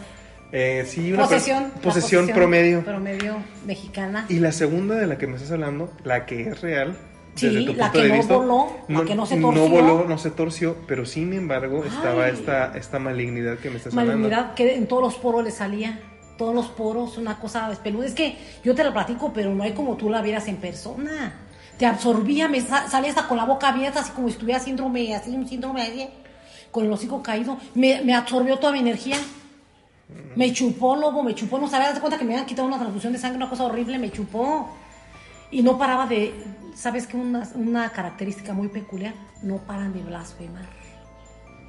Eh, 0.54 0.86
sí, 0.88 1.12
una 1.12 1.28
posesión 1.84 2.30
promedio. 2.30 2.82
Promedio 2.84 3.36
mexicana. 3.66 4.26
Y 4.30 4.40
la 4.40 4.54
segunda 4.54 4.96
de 4.96 5.06
la 5.06 5.18
que 5.18 5.28
me 5.28 5.36
estás 5.36 5.52
hablando, 5.52 5.94
la 6.06 6.26
que 6.26 6.44
es 6.50 6.62
real, 6.62 6.98
Sí, 7.38 7.48
desde 7.48 7.66
tu 7.66 7.74
la 7.74 7.86
punto 7.86 7.92
que 8.00 8.04
de 8.04 8.10
no 8.10 8.16
vista, 8.16 8.36
voló, 8.38 8.68
la 8.88 9.06
que 9.06 9.16
no 9.16 9.26
se 9.26 9.36
No 9.38 9.48
torció. 9.54 9.70
voló, 9.70 10.06
no 10.08 10.18
se 10.18 10.32
torció, 10.32 10.76
pero 10.88 11.06
sin 11.06 11.34
embargo 11.34 11.84
estaba 11.86 12.28
esta, 12.30 12.78
esta 12.78 13.00
malignidad 13.00 13.58
que 13.60 13.70
me 13.70 13.78
estás 13.78 13.94
hablando. 13.94 14.14
Malignidad 14.28 14.54
que 14.54 14.76
en 14.76 14.88
todos 14.88 15.02
los 15.04 15.16
poros 15.16 15.44
le 15.44 15.52
salía. 15.52 16.00
Todos 16.38 16.54
los 16.54 16.68
poros, 16.68 17.18
una 17.18 17.40
cosa 17.40 17.72
espeluda. 17.72 18.06
Es 18.06 18.14
que 18.14 18.38
yo 18.64 18.76
te 18.76 18.84
la 18.84 18.94
platico, 18.94 19.32
pero 19.34 19.54
no 19.56 19.64
hay 19.64 19.72
como 19.74 19.96
tú 19.98 20.10
la 20.10 20.22
vieras 20.22 20.48
en 20.48 20.58
persona. 20.58 21.34
Te 21.80 21.86
absorbía, 21.88 22.48
me 22.48 22.62
sa- 22.62 22.88
salía 22.88 23.10
hasta 23.10 23.28
con 23.28 23.38
la 23.38 23.46
boca 23.46 23.70
abierta, 23.70 24.02
así 24.02 24.12
como 24.12 24.30
si 24.30 24.36
tuviera 24.36 24.60
síndrome, 24.60 25.16
así 25.16 25.32
un 25.36 25.48
síndrome 25.48 25.82
así, 25.82 26.08
con 26.72 26.86
el 26.86 26.92
hocico 26.92 27.24
caído. 27.24 27.58
Me, 27.74 28.02
me 28.04 28.14
absorbió 28.14 28.58
toda 28.58 28.72
mi 28.74 28.80
energía. 28.80 29.18
Me 30.36 30.54
chupó, 30.54 30.96
lobo, 30.96 31.24
me 31.24 31.34
chupó. 31.36 31.58
No 31.60 31.68
sabía, 31.68 31.90
das 31.90 32.00
cuenta 32.00 32.18
que 32.18 32.24
me 32.26 32.34
habían 32.34 32.46
quitado 32.46 32.68
una 32.68 32.78
transfusión 32.78 33.14
de 33.14 33.20
sangre, 33.20 33.38
una 33.38 33.50
cosa 33.50 33.64
horrible, 33.66 33.98
me 33.98 34.12
chupó. 34.12 34.70
Y 35.52 35.64
no 35.64 35.78
paraba 35.78 36.06
de. 36.06 36.34
¿Sabes 36.78 37.08
qué? 37.08 37.18
Una, 37.18 37.50
una 37.56 37.90
característica 37.90 38.54
muy 38.54 38.68
peculiar. 38.68 39.16
No 39.42 39.58
paran 39.58 39.94
de 39.94 40.02
blasfemar 40.02 40.66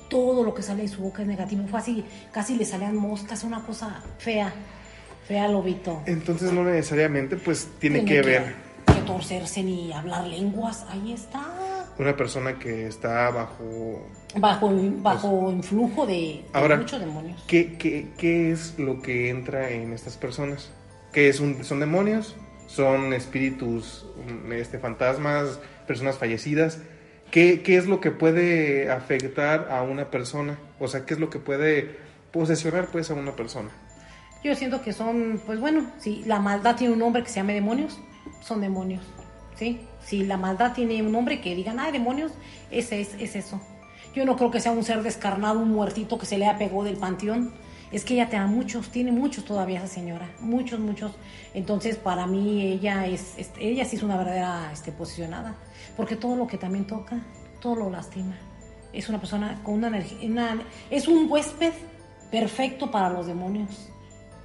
todo 0.09 0.43
lo 0.43 0.55
que 0.55 0.63
sale 0.63 0.83
de 0.83 0.89
su 0.89 1.03
boca 1.03 1.23
es 1.23 1.29
negativo. 1.29 1.67
Fue 1.69 1.79
así, 1.79 2.05
casi 2.33 2.57
le 2.57 2.65
salían 2.65 2.97
moscas, 2.97 3.45
una 3.45 3.63
cosa 3.63 4.03
fea, 4.19 4.53
fea 5.27 5.49
lobito. 5.49 6.03
Entonces 6.07 6.53
no 6.53 6.65
necesariamente 6.65 7.37
pues 7.37 7.69
tiene, 7.79 8.05
que 8.05 8.23
ver 8.23 8.55
que 8.87 9.03
torcerse 9.03 9.63
ni 9.63 9.93
hablar 9.93 10.27
lenguas, 10.27 10.87
ahí 10.89 11.13
está. 11.13 11.45
una 11.99 12.17
persona 12.17 12.59
que 12.59 12.87
está 12.87 13.31
bajo... 13.31 14.07
Bajo, 14.37 14.71
bajo 15.03 15.51
influjo 15.51 16.07
de, 16.07 16.13
de 16.13 16.45
Ahora, 16.53 16.77
muchos 16.77 17.01
demonios. 17.01 17.43
¿qué, 17.47 17.77
qué, 17.79 18.09
qué 18.17 18.53
es 18.53 18.79
lo 18.79 19.01
que 19.01 19.31
entra 19.31 19.71
en 19.71 19.93
estas 19.93 20.17
personas? 20.17 20.71
¿Qué 21.13 21.29
es 21.29 21.41
un, 21.41 21.65
son 21.65 21.81
demonios? 21.81 22.37
¿Son 22.69 23.13
espíritus, 23.15 24.07
um, 24.17 24.53
este, 24.53 24.79
fantasmas, 24.79 25.59
personas 25.87 26.19
fallecidas? 26.19 26.79
¿Qué, 27.33 27.63
¿Qué 27.63 27.77
es 27.77 27.87
lo 27.87 28.01
que 28.01 28.11
puede 28.11 28.91
afectar 28.93 29.69
a 29.71 29.83
una 29.83 30.11
persona? 30.11 30.59
O 30.79 30.87
sea, 30.87 31.05
¿qué 31.05 31.15
es 31.15 31.21
lo 31.21 31.31
que 31.31 31.41
puede 31.41 31.97
posesionar 32.31 32.87
pues 32.93 33.11
a 33.11 33.15
una 33.15 33.35
persona? 33.35 33.71
Yo 34.45 34.55
siento 34.55 34.83
que 34.83 34.93
son, 34.93 35.41
pues 35.45 35.59
bueno, 35.59 35.91
si 35.99 36.23
la 36.25 36.39
maldad 36.39 36.77
tiene 36.77 36.93
un 36.93 37.01
nombre 37.01 37.23
que 37.23 37.29
se 37.29 37.37
llame 37.37 37.55
demonios, 37.55 37.99
son 38.41 38.61
demonios, 38.61 39.03
¿sí? 39.57 39.81
Si 40.05 40.25
la 40.25 40.37
maldad 40.37 40.75
tiene 40.75 41.03
un 41.03 41.11
nombre 41.11 41.41
que 41.41 41.55
digan, 41.55 41.81
ay, 41.81 41.91
demonios, 41.91 42.33
ese 42.71 43.01
es, 43.01 43.15
es 43.19 43.35
eso. 43.35 43.61
Yo 44.15 44.25
no 44.25 44.37
creo 44.37 44.51
que 44.51 44.61
sea 44.61 44.73
un 44.73 44.85
ser 44.85 45.03
descarnado, 45.03 45.59
un 45.59 45.71
muertito 45.71 46.19
que 46.19 46.27
se 46.27 46.39
le 46.39 46.47
apegó 46.47 46.85
del 46.85 46.97
panteón. 46.97 47.53
Es 47.91 48.05
que 48.05 48.15
ella 48.15 48.29
te 48.29 48.37
da 48.37 48.47
muchos, 48.47 48.91
tiene 48.91 49.13
muchos 49.13 49.45
todavía 49.45 49.79
esa 49.79 49.87
señora, 49.89 50.29
muchos, 50.41 50.79
muchos. 50.79 51.13
Entonces, 51.55 51.97
para 51.97 52.27
mí, 52.27 52.63
ella 52.63 53.07
es, 53.07 53.35
es- 53.39 53.51
ella 53.59 53.85
sí 53.85 53.97
es 53.97 54.03
una 54.03 54.17
verdadera 54.17 54.71
este, 54.73 54.93
posicionada, 54.93 55.55
porque 55.97 56.15
todo 56.17 56.37
lo 56.37 56.47
que 56.47 56.59
también 56.59 56.87
toca, 56.87 57.19
todo 57.61 57.77
lo 57.77 57.91
lastima. 57.91 58.37
Es 58.93 59.09
una 59.09 59.19
persona 59.19 59.61
con 59.63 59.75
una 59.75 59.89
energía, 59.89 60.19
una- 60.29 60.63
es 60.91 61.09
un 61.09 61.31
huésped 61.31 61.73
perfecto 62.31 62.91
para 62.91 63.09
los 63.11 63.27
demonios, 63.27 63.89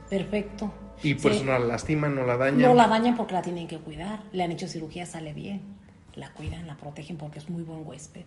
perfecto. 0.10 0.72
Y 1.02 1.16
Sí. 1.20 1.28
eso 1.28 1.44
no 1.44 1.52
la 1.54 1.60
lastiman, 1.60 2.16
no 2.16 2.26
la 2.26 2.38
dañan. 2.38 2.62
No 2.62 2.74
la 2.74 2.88
dañan 2.88 3.18
porque 3.18 3.34
la 3.34 3.42
tienen 3.42 3.68
que 3.68 3.78
cuidar. 3.78 4.22
Le 4.32 4.44
han 4.44 4.52
hecho 4.52 4.68
cirugía, 4.70 5.06
sale 5.06 5.34
bien. 5.34 5.62
La 6.16 6.30
cuidan, 6.32 6.66
la 6.68 6.78
protegen 6.78 7.18
porque 7.18 7.40
es 7.40 7.50
muy 7.50 7.64
buen 7.64 7.86
huésped. 7.86 8.24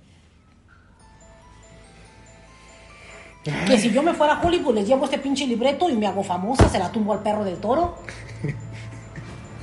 Que 3.66 3.78
si 3.78 3.90
yo 3.90 4.02
me 4.02 4.12
fuera 4.14 4.34
a 4.34 4.42
Hollywood, 4.46 4.74
les 4.74 4.86
llevo 4.88 5.04
este 5.04 5.18
pinche 5.18 5.46
libreto 5.46 5.88
y 5.88 5.96
me 5.96 6.06
hago 6.06 6.22
famosa, 6.22 6.68
se 6.68 6.78
la 6.78 6.90
tumbo 6.90 7.12
al 7.12 7.20
perro 7.22 7.44
del 7.44 7.56
toro. 7.58 7.96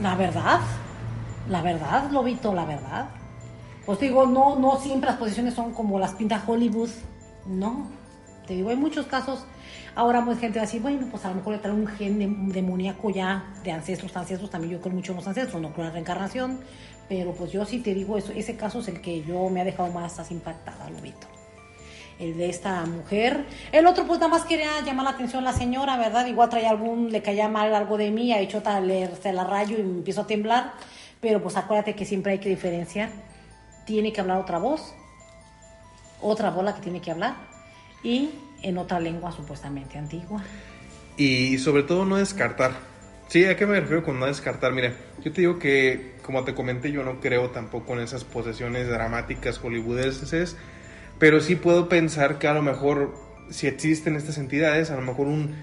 La 0.01 0.15
verdad, 0.15 0.59
la 1.49 1.61
verdad, 1.61 2.09
Lobito, 2.11 2.53
la 2.53 2.65
verdad. 2.65 3.09
Pues 3.85 3.99
te 3.99 4.05
digo, 4.05 4.25
no, 4.25 4.55
no 4.57 4.77
siempre 4.79 5.09
las 5.09 5.19
posiciones 5.19 5.53
son 5.53 5.73
como 5.73 5.99
las 5.99 6.13
pinta 6.13 6.41
Hollywood, 6.45 6.89
no. 7.45 7.87
Te 8.47 8.55
digo, 8.55 8.69
hay 8.69 8.75
muchos 8.77 9.05
casos. 9.05 9.45
Ahora 9.95 10.21
mucha 10.21 10.39
gente 10.39 10.57
va 10.59 10.63
a 10.63 10.65
decir, 10.65 10.81
bueno, 10.81 11.07
pues 11.11 11.23
a 11.25 11.29
lo 11.29 11.35
mejor 11.35 11.53
le 11.53 11.59
trae 11.59 11.73
un 11.73 11.85
gen 11.85 12.17
de- 12.19 12.53
demoníaco 12.53 13.09
ya 13.09 13.53
de 13.63 13.71
ancestros, 13.71 14.15
ancestros, 14.17 14.49
también 14.49 14.73
yo 14.73 14.81
creo 14.81 14.93
mucho 14.95 15.11
en 15.11 15.17
los 15.17 15.27
ancestros, 15.27 15.61
no 15.61 15.69
creo 15.71 15.83
en 15.83 15.87
la 15.89 15.93
reencarnación, 15.93 16.59
pero 17.07 17.33
pues 17.33 17.51
yo 17.51 17.63
sí 17.65 17.79
te 17.79 17.93
digo, 17.93 18.17
eso, 18.17 18.31
ese 18.33 18.55
caso 18.55 18.79
es 18.79 18.87
el 18.87 19.01
que 19.01 19.21
yo 19.23 19.49
me 19.49 19.61
ha 19.61 19.63
dejado 19.63 19.91
más 19.91 20.19
impactada, 20.31 20.89
Lobito. 20.89 21.27
El 22.19 22.37
de 22.37 22.49
esta 22.49 22.85
mujer. 22.85 23.45
El 23.71 23.87
otro, 23.87 24.05
pues 24.05 24.19
nada 24.19 24.31
más 24.31 24.43
quería 24.43 24.81
llamar 24.85 25.05
la 25.05 25.11
atención 25.11 25.43
la 25.43 25.53
señora, 25.53 25.97
¿verdad? 25.97 26.25
Igual 26.25 26.49
traía 26.49 26.69
algún, 26.69 27.11
le 27.11 27.21
caía 27.21 27.47
mal 27.47 27.73
algo 27.73 27.97
de 27.97 28.11
mí, 28.11 28.31
ha 28.31 28.39
hecho 28.39 28.61
tal, 28.61 28.91
se 29.21 29.33
la 29.33 29.43
rayo 29.43 29.77
y 29.77 29.83
me 29.83 29.97
empiezo 29.97 30.21
a 30.21 30.27
temblar, 30.27 30.73
pero 31.19 31.41
pues 31.41 31.57
acuérdate 31.57 31.95
que 31.95 32.05
siempre 32.05 32.33
hay 32.33 32.39
que 32.39 32.49
diferenciar. 32.49 33.09
Tiene 33.85 34.13
que 34.13 34.21
hablar 34.21 34.37
otra 34.37 34.59
voz, 34.59 34.93
otra 36.21 36.51
voz 36.51 36.63
la 36.63 36.75
que 36.75 36.81
tiene 36.81 37.01
que 37.01 37.11
hablar, 37.11 37.35
y 38.03 38.29
en 38.61 38.77
otra 38.77 38.99
lengua 38.99 39.31
supuestamente 39.31 39.97
antigua. 39.97 40.43
Y 41.17 41.57
sobre 41.57 41.83
todo 41.83 42.05
no 42.05 42.17
descartar. 42.17 42.71
Sí, 43.27 43.45
¿a 43.45 43.55
qué 43.55 43.65
me 43.65 43.79
refiero 43.79 44.03
con 44.03 44.19
no 44.19 44.25
descartar? 44.25 44.73
Mira, 44.73 44.93
yo 45.23 45.31
te 45.31 45.41
digo 45.41 45.57
que, 45.57 46.15
como 46.21 46.43
te 46.43 46.53
comenté, 46.53 46.91
yo 46.91 47.03
no 47.03 47.19
creo 47.19 47.49
tampoco 47.49 47.93
en 47.93 48.01
esas 48.01 48.23
posesiones 48.23 48.87
dramáticas 48.87 49.57
hollywoodenses, 49.57 50.55
pero 51.23 51.39
sí 51.39 51.55
puedo 51.55 51.87
pensar 51.87 52.37
que 52.37 52.49
a 52.49 52.53
lo 52.53 52.61
mejor, 52.61 53.13
si 53.49 53.67
existen 53.67 54.17
estas 54.17 54.37
entidades, 54.37 54.91
a 54.91 54.97
lo 54.97 55.03
mejor 55.03 55.27
un 55.27 55.55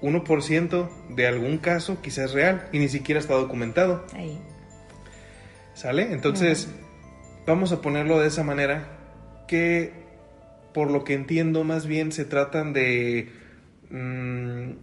1% 0.00 0.88
de 1.10 1.26
algún 1.26 1.58
caso 1.58 2.00
quizás 2.00 2.30
es 2.30 2.32
real 2.32 2.66
y 2.72 2.78
ni 2.78 2.88
siquiera 2.88 3.20
está 3.20 3.34
documentado. 3.34 4.06
Ahí. 4.14 4.40
¿Sale? 5.74 6.14
Entonces, 6.14 6.70
vamos 7.46 7.72
a 7.72 7.82
ponerlo 7.82 8.18
de 8.20 8.28
esa 8.28 8.42
manera, 8.42 8.88
que 9.46 9.92
por 10.72 10.90
lo 10.90 11.04
que 11.04 11.12
entiendo 11.12 11.62
más 11.62 11.86
bien 11.86 12.10
se 12.10 12.24
tratan 12.24 12.72
de... 12.72 13.30
mm, 13.90 14.78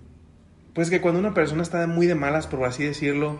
pues 0.76 0.92
que 0.92 1.02
cuando 1.02 1.22
una 1.22 1.34
persona 1.34 1.64
está 1.64 1.88
muy 1.88 2.06
de 2.06 2.14
malas, 2.14 2.46
por 2.46 2.64
así 2.66 2.84
decirlo, 2.84 3.40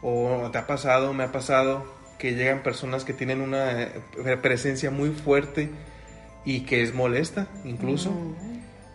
o 0.00 0.48
te 0.50 0.56
ha 0.56 0.66
pasado, 0.66 1.12
me 1.12 1.24
ha 1.24 1.30
pasado, 1.30 1.84
que 2.18 2.34
llegan 2.34 2.62
personas 2.62 3.04
que 3.04 3.12
tienen 3.12 3.42
una 3.42 3.82
eh, 3.82 3.90
presencia 4.40 4.90
muy 4.90 5.10
fuerte 5.10 5.68
y 6.46 6.60
que 6.60 6.82
es 6.82 6.94
molesta 6.94 7.48
incluso, 7.64 8.12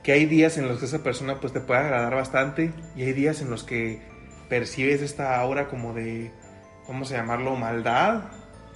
que 0.01 0.13
hay 0.13 0.25
días 0.25 0.57
en 0.57 0.67
los 0.67 0.79
que 0.79 0.85
esa 0.85 1.03
persona 1.03 1.39
pues 1.39 1.53
te 1.53 1.59
puede 1.59 1.81
agradar 1.81 2.15
bastante 2.15 2.73
y 2.95 3.03
hay 3.03 3.13
días 3.13 3.41
en 3.41 3.51
los 3.51 3.63
que 3.63 4.01
percibes 4.49 5.01
esta 5.01 5.39
aura 5.39 5.67
como 5.67 5.93
de, 5.93 6.31
vamos 6.87 7.11
a 7.11 7.17
llamarlo, 7.17 7.55
maldad 7.55 8.23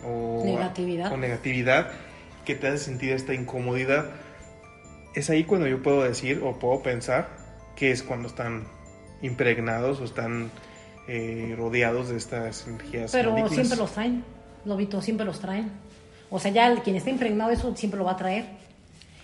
o 0.04 0.44
Negatividad. 0.46 1.12
o 1.12 1.18
negatividad 1.18 1.88
que 2.44 2.54
te 2.54 2.68
hace 2.68 2.78
sentir 2.78 3.14
esta 3.14 3.34
incomodidad. 3.34 4.06
Es 5.16 5.30
ahí 5.30 5.46
cuando 5.46 5.68
yo 5.68 5.82
puedo 5.82 6.04
decir 6.04 6.42
o 6.44 6.60
puedo 6.60 6.84
pensar 6.84 7.30
que 7.76 7.92
es 7.92 8.04
cuando 8.04 8.28
están 8.28 8.68
impregnados 9.22 10.00
o 10.02 10.04
están 10.04 10.52
eh, 11.08 11.56
rodeados 11.58 12.10
de 12.10 12.18
estas 12.18 12.68
energías. 12.68 13.12
Pero 13.14 13.32
malignas. 13.32 13.54
siempre 13.54 13.78
los 13.78 13.92
traen, 13.92 14.24
Lobito, 14.66 15.02
siempre 15.02 15.26
los 15.26 15.40
traen. 15.40 15.72
O 16.30 16.40
sea, 16.40 16.52
ya 16.52 16.68
el, 16.68 16.82
quien 16.82 16.96
está 16.96 17.10
impregnado 17.10 17.50
de 17.50 17.56
eso 17.56 17.76
siempre 17.76 17.98
lo 17.98 18.06
va 18.06 18.12
a 18.12 18.18
traer. 18.18 18.65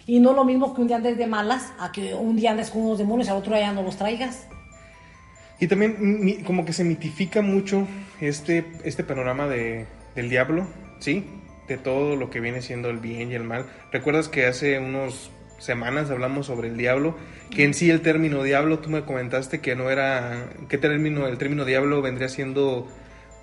Y 0.06 0.20
no 0.20 0.34
lo 0.34 0.44
mismo 0.44 0.74
que 0.74 0.82
un 0.82 0.88
día 0.88 0.98
andes 0.98 1.18
de 1.18 1.28
malas, 1.28 1.74
a 1.80 1.92
que 1.92 2.14
un 2.14 2.36
día 2.36 2.52
andes 2.52 2.70
con 2.70 2.82
unos 2.84 2.98
demonios 2.98 3.28
y 3.28 3.32
al 3.32 3.38
otro 3.38 3.56
día 3.56 3.72
no 3.72 3.84
los 3.84 3.98
traigas. 3.98 4.48
Y 5.60 5.68
también 5.68 6.44
como 6.44 6.66
que 6.66 6.74
se 6.74 6.84
mitifica 6.84 7.42
mucho 7.42 7.88
este, 8.20 8.66
este 8.84 9.04
panorama 9.04 9.48
de, 9.48 9.86
del 10.16 10.30
diablo, 10.30 10.68
¿sí? 11.00 11.26
De 11.68 11.78
todo 11.78 12.16
lo 12.16 12.30
que 12.32 12.40
viene 12.40 12.62
siendo 12.62 12.90
el 12.90 12.98
bien 12.98 13.32
y 13.32 13.36
el 13.36 13.44
mal. 13.44 13.66
¿Recuerdas 13.92 14.28
que 14.28 14.48
hace 14.48 14.80
unos 14.80 15.32
semanas 15.60 16.10
hablamos 16.10 16.48
sobre 16.48 16.70
el 16.70 16.78
diablo? 16.78 17.16
Que 17.52 17.64
en 17.64 17.76
sí 17.76 17.92
el 17.92 18.02
término 18.02 18.42
diablo, 18.42 18.80
tú 18.80 18.90
me 18.90 19.04
comentaste 19.04 19.62
que 19.62 19.76
no 19.76 19.92
era... 19.92 20.50
¿Qué 20.68 20.80
término? 20.80 21.28
El 21.28 21.38
término 21.38 21.64
diablo 21.64 22.02
vendría 22.02 22.28
siendo 22.28 22.88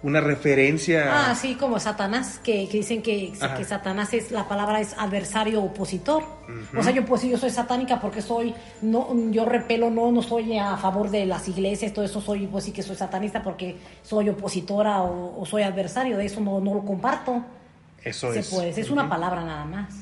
una 0.02 0.20
referencia... 0.20 1.30
Ah, 1.30 1.34
sí, 1.34 1.56
como 1.56 1.80
Satanás, 1.80 2.40
que, 2.42 2.68
que 2.68 2.78
dicen 2.78 3.02
que, 3.02 3.32
que 3.56 3.64
Satanás 3.64 4.14
es, 4.14 4.30
la 4.30 4.46
palabra 4.48 4.80
es 4.80 4.94
adversario 4.96 5.62
opositor. 5.62 6.22
O 6.76 6.82
sea, 6.82 6.92
yo 6.92 7.04
pues 7.04 7.22
sí, 7.22 7.30
yo 7.30 7.36
soy 7.36 7.50
satánica 7.50 8.00
porque 8.00 8.22
soy, 8.22 8.54
no, 8.80 9.08
yo 9.30 9.44
repelo, 9.44 9.90
no, 9.90 10.12
no 10.12 10.22
soy 10.22 10.56
a 10.56 10.76
favor 10.76 11.10
de 11.10 11.26
las 11.26 11.48
iglesias, 11.48 11.92
todo 11.92 12.04
eso 12.04 12.20
soy, 12.20 12.46
pues 12.46 12.64
sí 12.64 12.72
que 12.72 12.82
soy 12.82 12.96
satanista 12.96 13.42
porque 13.42 13.76
soy 14.02 14.28
opositora 14.28 15.02
o, 15.02 15.40
o 15.40 15.44
soy 15.46 15.62
adversario, 15.62 16.16
de 16.16 16.26
eso 16.26 16.40
no, 16.40 16.60
no 16.60 16.74
lo 16.74 16.84
comparto. 16.84 17.42
Eso 18.04 18.32
Se 18.32 18.40
es. 18.40 18.48
puede, 18.48 18.68
es 18.80 18.90
una 18.90 19.08
palabra 19.08 19.44
nada 19.44 19.64
más. 19.64 19.94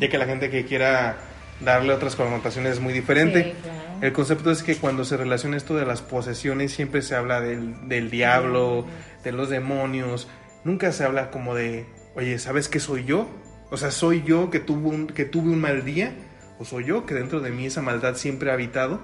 Ya 0.00 0.08
que 0.08 0.18
la 0.18 0.26
gente 0.26 0.50
que 0.50 0.64
quiera 0.66 1.16
darle 1.60 1.94
otras 1.94 2.16
connotaciones 2.16 2.72
es 2.72 2.80
muy 2.80 2.92
diferente. 2.92 3.44
Sí, 3.44 3.62
claro. 3.62 3.91
El 4.02 4.12
concepto 4.12 4.50
es 4.50 4.64
que 4.64 4.74
cuando 4.76 5.04
se 5.04 5.16
relaciona 5.16 5.56
esto 5.56 5.76
de 5.76 5.86
las 5.86 6.02
posesiones 6.02 6.72
siempre 6.72 7.02
se 7.02 7.14
habla 7.14 7.40
del, 7.40 7.88
del 7.88 8.10
diablo, 8.10 8.84
de 9.22 9.30
los 9.30 9.48
demonios. 9.48 10.26
Nunca 10.64 10.90
se 10.90 11.04
habla 11.04 11.30
como 11.30 11.54
de, 11.54 11.86
oye, 12.16 12.40
¿sabes 12.40 12.68
qué 12.68 12.80
soy 12.80 13.04
yo? 13.04 13.28
O 13.70 13.76
sea, 13.76 13.92
¿soy 13.92 14.24
yo 14.24 14.50
que, 14.50 14.58
tuvo 14.58 14.88
un, 14.88 15.06
que 15.06 15.24
tuve 15.24 15.50
un 15.50 15.60
mal 15.60 15.84
día? 15.84 16.12
¿O 16.58 16.64
soy 16.64 16.84
yo 16.84 17.06
que 17.06 17.14
dentro 17.14 17.40
de 17.40 17.52
mí 17.52 17.66
esa 17.66 17.80
maldad 17.80 18.16
siempre 18.16 18.50
ha 18.50 18.54
habitado 18.54 19.00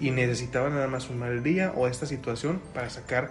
y 0.00 0.10
necesitaba 0.10 0.68
nada 0.68 0.88
más 0.88 1.10
un 1.10 1.20
mal 1.20 1.44
día 1.44 1.72
o 1.76 1.86
esta 1.86 2.04
situación 2.04 2.60
para 2.74 2.90
sacar 2.90 3.30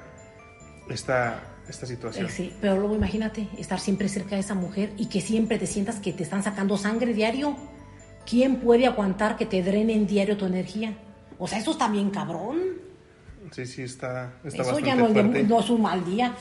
esta, 0.89 1.43
esta 1.67 1.85
situación? 1.85 2.27
Eh, 2.27 2.29
Sí, 2.29 2.53
pero 2.61 2.77
luego 2.77 2.95
imagínate 2.95 3.49
estar 3.57 3.81
siempre 3.81 4.07
cerca 4.07 4.35
de 4.35 4.41
esa 4.41 4.55
mujer 4.55 4.93
y 4.95 5.07
que 5.07 5.19
siempre 5.19 5.59
te 5.59 5.67
sientas 5.67 5.97
que 5.97 6.13
te 6.13 6.23
están 6.23 6.43
sacando 6.43 6.77
sangre 6.77 7.13
diario. 7.13 7.57
¿Quién 8.29 8.57
puede 8.57 8.87
aguantar 8.87 9.37
que 9.37 9.45
te 9.45 9.61
drenen 9.61 10.07
diario 10.07 10.37
tu 10.37 10.45
energía? 10.45 10.93
O 11.39 11.47
sea, 11.47 11.59
eso 11.59 11.71
está 11.71 11.87
bien 11.89 12.09
cabrón. 12.09 12.57
Sí, 13.51 13.65
sí, 13.65 13.81
está, 13.83 14.33
está 14.43 14.63
Eso 14.63 14.71
bastante 14.73 14.87
ya 14.87 14.95
no, 14.95 15.07
fuerte. 15.09 15.43
no 15.43 15.59
es 15.59 15.69
un 15.69 15.81
mal 15.81 16.05
día. 16.05 16.33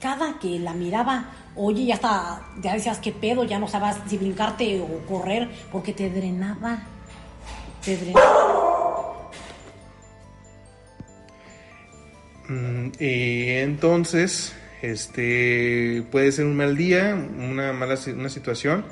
Cada 0.00 0.38
que 0.38 0.58
la 0.58 0.74
miraba, 0.74 1.30
oye, 1.56 1.86
ya 1.86 1.94
está, 1.94 2.42
ya 2.60 2.74
decías 2.74 2.98
qué 2.98 3.12
pedo, 3.12 3.44
ya 3.44 3.58
no 3.58 3.68
sabías 3.68 3.98
si 4.06 4.18
brincarte 4.18 4.80
o 4.80 5.06
correr, 5.06 5.48
porque 5.72 5.92
te 5.92 6.10
drenaba. 6.10 6.82
Te 7.84 7.96
drenaba. 7.96 9.30
Mm, 12.48 12.88
y 12.98 13.48
entonces, 13.50 14.54
este 14.82 16.04
puede 16.10 16.30
ser 16.32 16.44
un 16.44 16.56
mal 16.56 16.76
día, 16.76 17.14
una 17.14 17.72
mala 17.72 17.98
una 18.14 18.28
situación. 18.28 18.84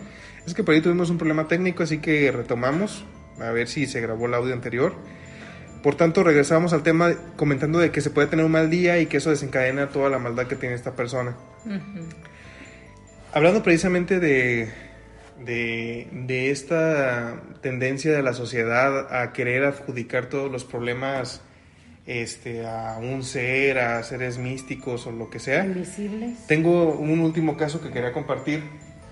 Es 0.46 0.54
que 0.54 0.64
por 0.64 0.74
ahí 0.74 0.80
tuvimos 0.80 1.10
un 1.10 1.18
problema 1.18 1.48
técnico, 1.48 1.82
así 1.82 1.98
que 1.98 2.32
retomamos 2.32 3.04
a 3.40 3.50
ver 3.50 3.68
si 3.68 3.86
se 3.86 4.00
grabó 4.00 4.26
el 4.26 4.34
audio 4.34 4.52
anterior. 4.52 4.94
Por 5.82 5.96
tanto, 5.96 6.22
regresamos 6.22 6.72
al 6.72 6.82
tema 6.82 7.14
comentando 7.36 7.78
de 7.78 7.90
que 7.90 8.00
se 8.00 8.10
puede 8.10 8.28
tener 8.28 8.44
un 8.44 8.52
mal 8.52 8.70
día 8.70 8.98
y 9.00 9.06
que 9.06 9.16
eso 9.16 9.30
desencadena 9.30 9.88
toda 9.88 10.10
la 10.10 10.18
maldad 10.18 10.46
que 10.46 10.54
tiene 10.54 10.74
esta 10.74 10.94
persona. 10.94 11.36
Hablando 13.32 13.62
precisamente 13.62 14.20
de, 14.20 14.70
de, 15.44 16.08
de 16.12 16.50
esta 16.50 17.42
tendencia 17.62 18.12
de 18.12 18.22
la 18.22 18.32
sociedad 18.32 19.22
a 19.22 19.32
querer 19.32 19.64
adjudicar 19.64 20.26
todos 20.26 20.52
los 20.52 20.64
problemas 20.64 21.40
este, 22.06 22.66
a 22.66 22.98
un 22.98 23.22
ser, 23.24 23.78
a 23.78 24.02
seres 24.02 24.38
místicos 24.38 25.06
o 25.06 25.12
lo 25.12 25.30
que 25.30 25.40
sea. 25.40 25.64
Invisibles. 25.64 26.46
Tengo 26.46 26.94
un 26.94 27.20
último 27.20 27.56
caso 27.56 27.80
que 27.80 27.90
quería 27.90 28.12
compartir 28.12 28.62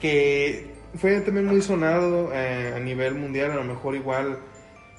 que 0.00 0.79
fue 0.94 1.20
también 1.20 1.46
muy 1.46 1.62
sonado 1.62 2.31
eh, 2.35 2.72
a 2.76 2.81
nivel 2.81 3.14
mundial, 3.14 3.53
a 3.53 3.55
lo 3.57 3.64
mejor 3.64 3.94
igual. 3.94 4.38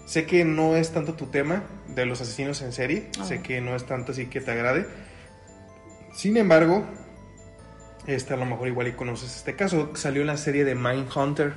Sé 0.06 0.25
que 0.25 0.43
no 0.45 0.75
es 0.75 0.91
tanto 0.91 1.13
tu 1.13 1.27
tema 1.27 1.63
de 1.95 2.06
los 2.06 2.21
asesinos 2.21 2.62
en 2.62 2.71
serie, 2.73 3.10
Ah. 3.19 3.25
sé 3.25 3.41
que 3.41 3.62
no 3.62 3.75
es 3.75 3.86
tanto 3.86 4.12
así 4.13 4.25
que 4.27 4.41
te 4.41 4.51
agrade. 4.51 4.86
Sin 6.13 6.36
embargo, 6.38 6.84
este 8.08 8.34
a 8.34 8.38
lo 8.38 8.45
mejor 8.45 8.67
igual 8.67 8.88
y 8.88 8.91
conoces 8.93 9.36
este 9.38 9.56
caso. 9.56 9.91
Salió 9.95 10.21
en 10.21 10.27
la 10.27 10.38
serie 10.38 10.65
de 10.65 10.75
Mindhunter, 10.75 11.54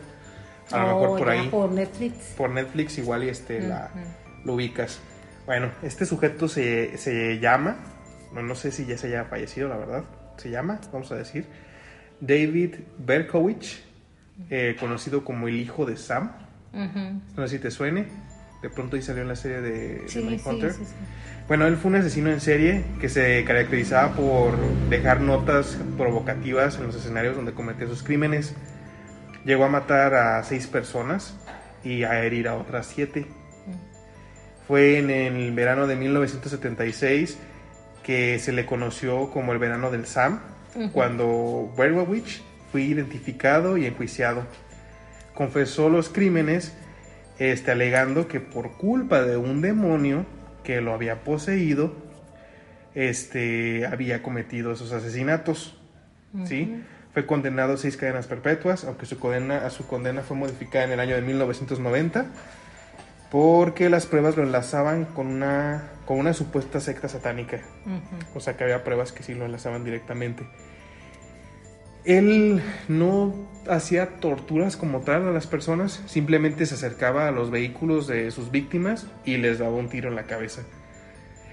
a 0.70 0.79
lo 0.79 0.85
Oh, 0.97 1.01
mejor 1.01 1.18
por 1.18 1.27
ya 1.29 1.33
ahí 1.40 1.49
Por 1.49 1.70
Netflix. 1.73 2.14
por 2.37 2.51
Netflix 2.51 2.99
igual 2.99 3.25
y 3.25 3.29
este 3.31 3.61
la, 3.61 3.90
lo 4.44 4.55
ubicas. 4.55 5.01
Bueno, 5.47 5.70
este 5.83 6.07
sujeto 6.07 6.47
se, 6.49 6.97
se 6.99 7.38
llama, 7.38 7.77
no, 8.33 8.42
no 8.42 8.55
sé 8.55 8.70
si 8.73 8.87
ya 8.87 8.97
se 8.97 9.09
haya 9.09 9.25
fallecido, 9.25 9.68
la 9.68 9.77
verdad, 9.77 10.05
se 10.37 10.51
llama, 10.51 10.81
vamos 10.92 11.11
a 11.12 11.16
decir, 11.16 11.47
David 12.20 12.77
Berkowitz, 12.99 13.83
eh, 14.51 14.77
conocido 14.79 15.25
como 15.25 15.49
el 15.49 15.57
hijo 15.57 15.87
de 15.87 15.97
Sam. 15.97 16.33
Ujú. 16.73 17.20
No 17.37 17.47
sé 17.47 17.57
si 17.57 17.62
te 17.62 17.70
suene, 17.70 18.07
de 18.62 18.70
pronto 18.70 18.97
ahí 18.97 19.03
salió 19.03 19.23
en 19.23 19.29
la 19.29 19.37
serie 19.37 19.61
de, 19.61 19.70
de 20.01 20.09
Sí, 20.09 20.20
Mindhunter. 20.23 20.73
sí, 20.73 20.85
sí. 20.85 20.94
Bueno, 21.47 21.66
él 21.66 21.77
fue 21.77 21.90
un 21.90 21.97
asesino 21.97 22.31
en 22.31 22.40
serie 22.40 22.85
que 23.01 23.09
se 23.11 23.44
caracterizaba 23.44 24.12
por 24.16 24.57
dejar 24.88 25.20
notas 25.20 25.79
provocativas 25.99 26.77
en 26.79 26.85
los 26.87 26.97
escenarios 26.97 27.37
donde 27.37 27.53
cometía 27.53 27.87
sus 27.87 28.03
crímenes. 28.03 28.55
Llegó 29.44 29.64
a 29.64 29.68
matar 29.68 30.14
a 30.14 30.42
seis 30.42 30.66
personas 30.66 31.37
y 31.85 32.05
a 32.05 32.25
herir 32.25 32.49
a 32.49 32.55
otras 32.55 32.87
siete. 32.87 33.27
Fue 34.66 34.99
en 34.99 35.11
el 35.11 35.53
verano 35.53 35.87
de 35.87 35.97
1976 35.97 37.37
que 38.03 38.38
se 38.38 38.53
le 38.53 38.64
conoció 38.64 39.31
como 39.31 39.53
el 39.53 39.59
verano 39.59 39.90
del 39.90 40.07
Sam, 40.07 40.40
cuando 40.92 41.73
Berkowitz 41.77 42.40
fue 42.74 42.82
identificado 42.82 43.76
y 43.76 43.87
enjuiciado. 43.87 44.42
Confesó 45.32 45.88
los 45.88 46.08
crímenes, 46.08 46.74
este, 47.38 47.70
alegando 47.70 48.26
que 48.26 48.40
por 48.40 48.72
culpa 48.72 49.22
de 49.22 49.37
un 49.37 49.60
demonio 49.60 50.26
que 50.64 50.80
lo 50.80 50.92
había 50.92 51.22
poseído, 51.22 51.94
este, 52.96 53.87
había 53.87 54.24
cometido 54.24 54.72
esos 54.72 54.90
asesinatos. 54.90 55.80
¿sí? 56.46 56.82
Fue 57.12 57.26
condenado 57.26 57.74
a 57.74 57.76
seis 57.76 57.96
cadenas 57.96 58.26
perpetuas, 58.26 58.82
aunque 58.82 59.06
su 59.06 59.20
condena, 59.20 59.70
su 59.70 59.87
condena 59.87 60.22
fue 60.22 60.37
modificada 60.37 60.87
en 60.87 60.90
el 60.90 60.98
año 60.98 61.14
de 61.14 61.22
1990 61.22 62.26
porque 63.30 63.88
las 63.88 64.06
pruebas 64.06 64.37
lo 64.37 64.42
enlazaban 64.42 65.04
con 65.04 65.28
una, 65.28 65.90
con 66.06 66.18
una 66.18 66.32
supuesta 66.32 66.80
secta 66.80 67.08
satánica. 67.08 67.60
O 68.34 68.40
sea 68.40 68.56
que 68.56 68.64
había 68.64 68.82
pruebas 68.82 69.12
que 69.12 69.22
sí 69.22 69.32
lo 69.34 69.44
enlazaban 69.44 69.84
directamente. 69.84 70.44
Él 72.05 72.62
no 72.88 73.35
hacía 73.69 74.21
torturas 74.21 74.77
como 74.77 75.01
tal 75.01 75.27
a 75.27 75.33
las 75.33 75.47
personas, 75.47 76.03
simplemente 76.07 76.67
se 76.67 76.75
acercaba 76.75 77.29
a 77.29 77.31
los 77.31 77.51
vehículos 77.51 78.07
de 78.07 78.31
sus 78.31 78.51
víctimas 78.51 79.07
y 79.25 79.38
les 79.38 79.59
daba 79.59 79.75
un 79.75 79.88
tiro 79.88 80.09
en 80.09 80.17
la 80.17 80.25
cabeza. 80.25 80.62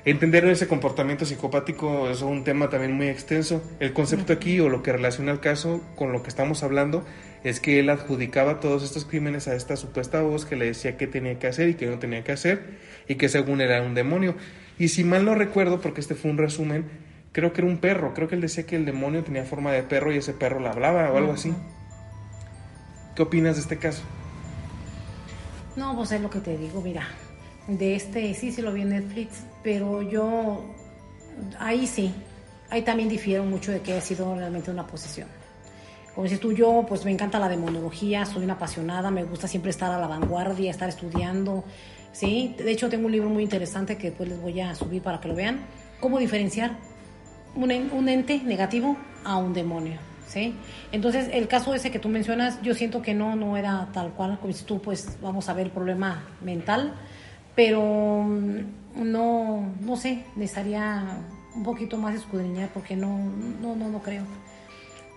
Entender 0.04 0.44
ese 0.46 0.68
comportamiento 0.68 1.26
psicopático 1.26 2.10
es 2.10 2.24
un 2.24 2.44
tema 2.44 2.70
también 2.70 2.94
muy 2.94 3.08
extenso. 3.08 3.62
El 3.80 3.94
concepto 3.94 4.34
aquí 4.34 4.60
o 4.60 4.68
lo 4.68 4.82
que 4.82 4.92
relaciona 4.92 5.32
el 5.32 5.40
caso 5.40 5.84
con 5.96 6.12
lo 6.12 6.24
que 6.24 6.30
estamos 6.30 6.64
hablando 6.64 7.06
es 7.44 7.60
que 7.60 7.80
él 7.80 7.90
adjudicaba 7.90 8.60
todos 8.60 8.84
estos 8.84 9.06
crímenes 9.06 9.48
a 9.48 9.56
esta 9.56 9.76
supuesta 9.76 10.22
voz 10.22 10.46
que 10.46 10.56
le 10.56 10.66
decía 10.66 10.98
qué 10.98 11.06
tenía 11.06 11.38
que 11.38 11.46
hacer 11.46 11.70
y 11.70 11.76
qué 11.76 11.86
no 11.86 12.00
tenía 12.00 12.24
que 12.24 12.32
hacer 12.32 12.80
y 13.08 13.16
que 13.16 13.30
según 13.30 13.62
era 13.62 13.84
un 13.84 13.94
demonio. 13.94 14.36
Y 14.80 14.88
si 14.88 15.04
mal 15.04 15.24
no 15.24 15.36
recuerdo, 15.36 15.82
porque 15.82 16.02
este 16.02 16.16
fue 16.16 16.32
un 16.32 16.40
resumen, 16.40 16.86
creo 17.32 17.54
que 17.54 17.62
era 17.62 17.70
un 17.70 17.78
perro, 17.78 18.13
creo 18.13 18.28
que 18.28 18.36
él 18.36 18.41
decía 18.41 18.65
que 18.65 18.76
el 18.76 18.86
demonio 18.86 19.24
tenía 19.24 19.44
forma 19.44 19.72
de 19.72 19.84
perro 19.84 20.12
y 20.12 20.17
ese 20.17 20.34
perro 20.34 20.60
le 20.60 20.70
hablaba 20.70 21.12
o 21.12 21.17
algo 21.17 21.34
así. 21.34 21.54
¿Qué 23.15 23.22
opinas 23.24 23.56
de 23.56 23.62
este 23.62 23.78
caso? 23.78 24.02
No, 25.76 25.96
pues 25.96 26.12
es 26.12 26.22
lo 26.22 26.30
que 26.30 26.39
te 26.39 26.58
digo, 26.58 26.82
mira, 26.82 27.08
de 27.67 27.96
este 27.96 28.34
sí 28.34 28.52
se 28.52 28.62
lo 28.62 28.74
vi 28.74 28.82
en 28.82 28.89
Netflix, 28.89 29.44
pero 29.63 30.02
yo 30.02 30.65
ahí 31.60 31.88
sí, 31.88 32.13
ahí 32.70 32.82
también 32.82 33.08
difiero 33.08 33.44
mucho 33.46 33.72
de 33.72 33.82
que 33.82 33.94
haya 33.94 34.02
sido 34.02 34.36
realmente 34.36 34.72
una 34.72 34.86
posesión. 34.86 35.28
Como 36.13 36.26
dices 36.26 36.41
tú, 36.41 36.52
yo 36.52 36.86
pues 36.88 37.06
me 37.06 37.12
encanta 37.12 37.39
la 37.39 37.48
demonología, 37.48 38.26
soy 38.26 38.44
una 38.44 38.54
apasionada, 38.54 39.12
me 39.12 39.24
gusta 39.24 39.48
siempre 39.48 39.72
estar 39.72 39.89
a 39.91 39.98
la 39.98 40.08
vanguardia, 40.08 40.70
estar 40.70 40.89
estudiando, 40.89 41.63
¿sí? 42.12 42.54
De 42.58 42.70
hecho 42.70 42.89
tengo 42.89 43.06
un 43.06 43.13
libro 43.13 43.30
muy 43.30 43.44
interesante 43.44 43.98
que 43.98 44.10
después 44.10 44.28
les 44.28 44.41
voy 44.41 44.60
a 44.60 44.76
subir 44.76 45.02
para 45.02 45.22
que 45.22 45.30
lo 45.30 45.36
vean, 45.36 45.62
cómo 46.02 46.20
diferenciar 46.20 46.76
un, 47.56 47.72
un 47.92 48.10
ente 48.10 48.42
negativo 48.44 48.98
a 49.24 49.38
un 49.38 49.54
demonio, 49.54 50.00
¿sí? 50.28 50.56
Entonces 50.92 51.30
el 51.32 51.48
caso 51.48 51.74
ese 51.74 51.92
que 51.92 52.00
tú 52.00 52.10
mencionas, 52.10 52.62
yo 52.62 52.74
siento 52.74 53.02
que 53.02 53.14
no, 53.14 53.36
no 53.36 53.58
era 53.58 53.90
tal 53.94 54.12
cual, 54.12 54.38
como 54.38 54.48
dices 54.48 54.66
tú, 54.66 54.82
pues 54.82 55.18
vamos 55.22 55.50
a 55.50 55.54
ver 55.54 55.68
el 55.68 55.72
problema 55.72 56.24
mental, 56.42 56.94
pero 57.56 58.24
mm, 58.24 59.12
no, 59.12 59.74
no 59.82 59.96
sé, 59.96 60.24
necesitaría 60.36 61.18
un 61.56 61.64
poquito 61.64 61.98
más 61.98 62.16
escudriñar 62.16 62.70
porque 62.74 62.96
no, 62.96 63.18
no, 63.62 63.76
no, 63.76 63.90
no 63.90 64.02
creo. 64.02 64.24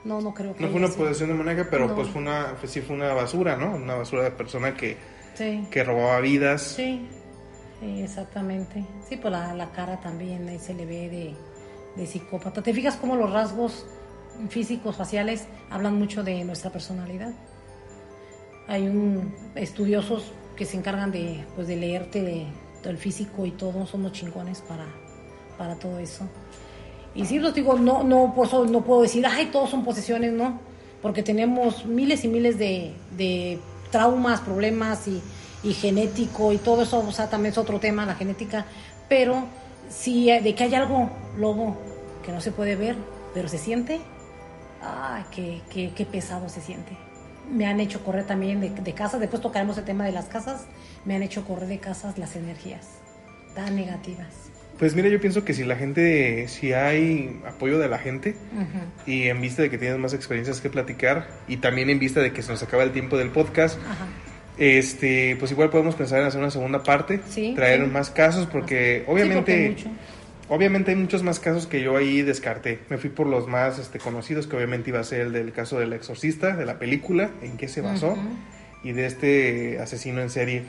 No, 0.04 0.20
no 0.20 0.34
creo 0.34 0.54
que. 0.54 0.62
No 0.62 0.68
fue 0.68 0.78
una 0.80 0.88
posesión 0.88 1.30
demoníaca, 1.30 1.66
pero 1.70 1.94
pues 1.94 2.08
fue 2.08 2.20
una, 2.20 2.54
sí 2.66 2.82
fue 2.82 2.94
una 2.94 3.14
basura, 3.14 3.56
¿no? 3.56 3.74
Una 3.74 3.94
basura 3.94 4.24
de 4.24 4.32
persona 4.32 4.74
que, 4.74 4.98
que 5.70 5.84
robaba 5.84 6.20
vidas. 6.20 6.60
Sí, 6.60 7.08
exactamente. 7.80 8.84
Sí, 9.08 9.16
pues 9.16 9.32
la, 9.32 9.54
la, 9.54 9.70
cara 9.72 10.00
también 10.00 10.46
ahí 10.48 10.58
se 10.58 10.74
le 10.74 10.84
ve 10.84 11.08
de, 11.08 11.34
de 11.96 12.06
psicópata. 12.06 12.62
¿Te 12.62 12.72
fijas 12.72 12.96
cómo 12.96 13.16
los 13.16 13.30
rasgos 13.30 13.86
físicos, 14.48 14.96
faciales, 14.96 15.46
hablan 15.70 15.98
mucho 15.98 16.22
de 16.22 16.44
nuestra 16.44 16.70
personalidad? 16.70 17.32
Hay 18.66 18.86
un 18.86 19.34
estudiosos 19.54 20.32
que 20.56 20.64
se 20.64 20.76
encargan 20.76 21.10
de, 21.10 21.44
pues, 21.54 21.66
de 21.68 21.76
leerte 21.76 22.22
de, 22.22 22.46
el 22.84 22.98
físico 22.98 23.46
y 23.46 23.50
todo, 23.50 23.86
somos 23.86 24.12
chingones 24.12 24.60
para, 24.60 24.84
para 25.56 25.76
todo 25.76 25.98
eso. 25.98 26.28
Y 27.14 27.24
sí, 27.24 27.38
los 27.38 27.54
digo, 27.54 27.78
no, 27.78 28.04
no, 28.04 28.34
por 28.34 28.46
eso 28.46 28.66
no 28.66 28.84
puedo 28.84 29.00
decir, 29.02 29.26
ay, 29.26 29.46
todos 29.46 29.70
son 29.70 29.84
posesiones, 29.84 30.34
no, 30.34 30.60
porque 31.00 31.22
tenemos 31.22 31.86
miles 31.86 32.24
y 32.24 32.28
miles 32.28 32.58
de, 32.58 32.92
de 33.16 33.58
traumas, 33.90 34.40
problemas 34.40 35.08
y, 35.08 35.22
y, 35.62 35.72
genético 35.72 36.52
y 36.52 36.58
todo 36.58 36.82
eso, 36.82 36.98
o 36.98 37.12
sea, 37.12 37.30
también 37.30 37.52
es 37.52 37.58
otro 37.58 37.80
tema, 37.80 38.04
la 38.04 38.16
genética, 38.16 38.66
pero 39.08 39.44
si 39.88 40.30
de 40.30 40.54
que 40.54 40.64
hay 40.64 40.74
algo, 40.74 41.10
lobo, 41.38 41.76
que 42.24 42.32
no 42.32 42.40
se 42.40 42.50
puede 42.50 42.76
ver, 42.76 42.96
pero 43.32 43.48
se 43.48 43.58
siente, 43.58 44.00
ay, 44.82 45.24
qué, 45.30 45.60
qué, 45.70 45.92
qué 45.94 46.06
pesado 46.06 46.48
se 46.48 46.60
siente. 46.60 46.96
Me 47.50 47.66
han 47.66 47.80
hecho 47.80 48.02
correr 48.02 48.26
también 48.26 48.60
de, 48.60 48.70
de 48.70 48.92
casas, 48.94 49.20
después 49.20 49.42
tocaremos 49.42 49.76
el 49.78 49.84
tema 49.84 50.04
de 50.04 50.12
las 50.12 50.26
casas, 50.26 50.66
me 51.04 51.14
han 51.14 51.22
hecho 51.22 51.44
correr 51.44 51.68
de 51.68 51.78
casas 51.78 52.18
las 52.18 52.36
energías 52.36 53.00
tan 53.54 53.76
negativas. 53.76 54.44
Pues 54.78 54.96
mira, 54.96 55.08
yo 55.08 55.20
pienso 55.20 55.44
que 55.44 55.54
si 55.54 55.62
la 55.62 55.76
gente, 55.76 56.48
si 56.48 56.72
hay 56.72 57.40
apoyo 57.46 57.78
de 57.78 57.88
la 57.88 57.98
gente 57.98 58.34
y 59.06 59.28
en 59.28 59.40
vista 59.40 59.62
de 59.62 59.70
que 59.70 59.78
tienes 59.78 59.98
más 59.98 60.14
experiencias 60.14 60.60
que 60.60 60.68
platicar 60.68 61.28
y 61.46 61.58
también 61.58 61.90
en 61.90 62.00
vista 62.00 62.20
de 62.20 62.32
que 62.32 62.42
se 62.42 62.50
nos 62.50 62.62
acaba 62.64 62.82
el 62.82 62.90
tiempo 62.90 63.16
del 63.16 63.30
podcast, 63.30 63.78
este, 64.56 65.36
pues 65.38 65.50
igual 65.50 65.70
podemos 65.70 65.94
pensar 65.94 66.20
en 66.20 66.26
hacer 66.26 66.40
una 66.40 66.50
segunda 66.50 66.82
parte, 66.82 67.20
traer 67.54 67.86
más 67.86 68.10
casos 68.10 68.46
porque 68.46 69.04
obviamente, 69.06 69.76
obviamente 70.48 70.92
hay 70.92 70.96
muchos 70.96 71.22
más 71.22 71.40
casos 71.40 71.66
que 71.66 71.82
yo 71.82 71.96
ahí 71.96 72.22
descarté. 72.22 72.78
Me 72.88 72.98
fui 72.98 73.10
por 73.10 73.26
los 73.26 73.48
más 73.48 73.78
este, 73.78 73.98
conocidos, 73.98 74.46
que 74.46 74.56
obviamente 74.56 74.90
iba 74.90 75.00
a 75.00 75.04
ser 75.04 75.22
el 75.22 75.32
del 75.32 75.52
caso 75.52 75.78
del 75.78 75.92
exorcista, 75.92 76.56
de 76.56 76.66
la 76.66 76.78
película, 76.78 77.30
en 77.42 77.56
qué 77.56 77.68
se 77.68 77.80
basó, 77.80 78.16
y 78.82 78.92
de 78.92 79.06
este 79.06 79.78
asesino 79.80 80.20
en 80.20 80.30
serie. 80.30 80.62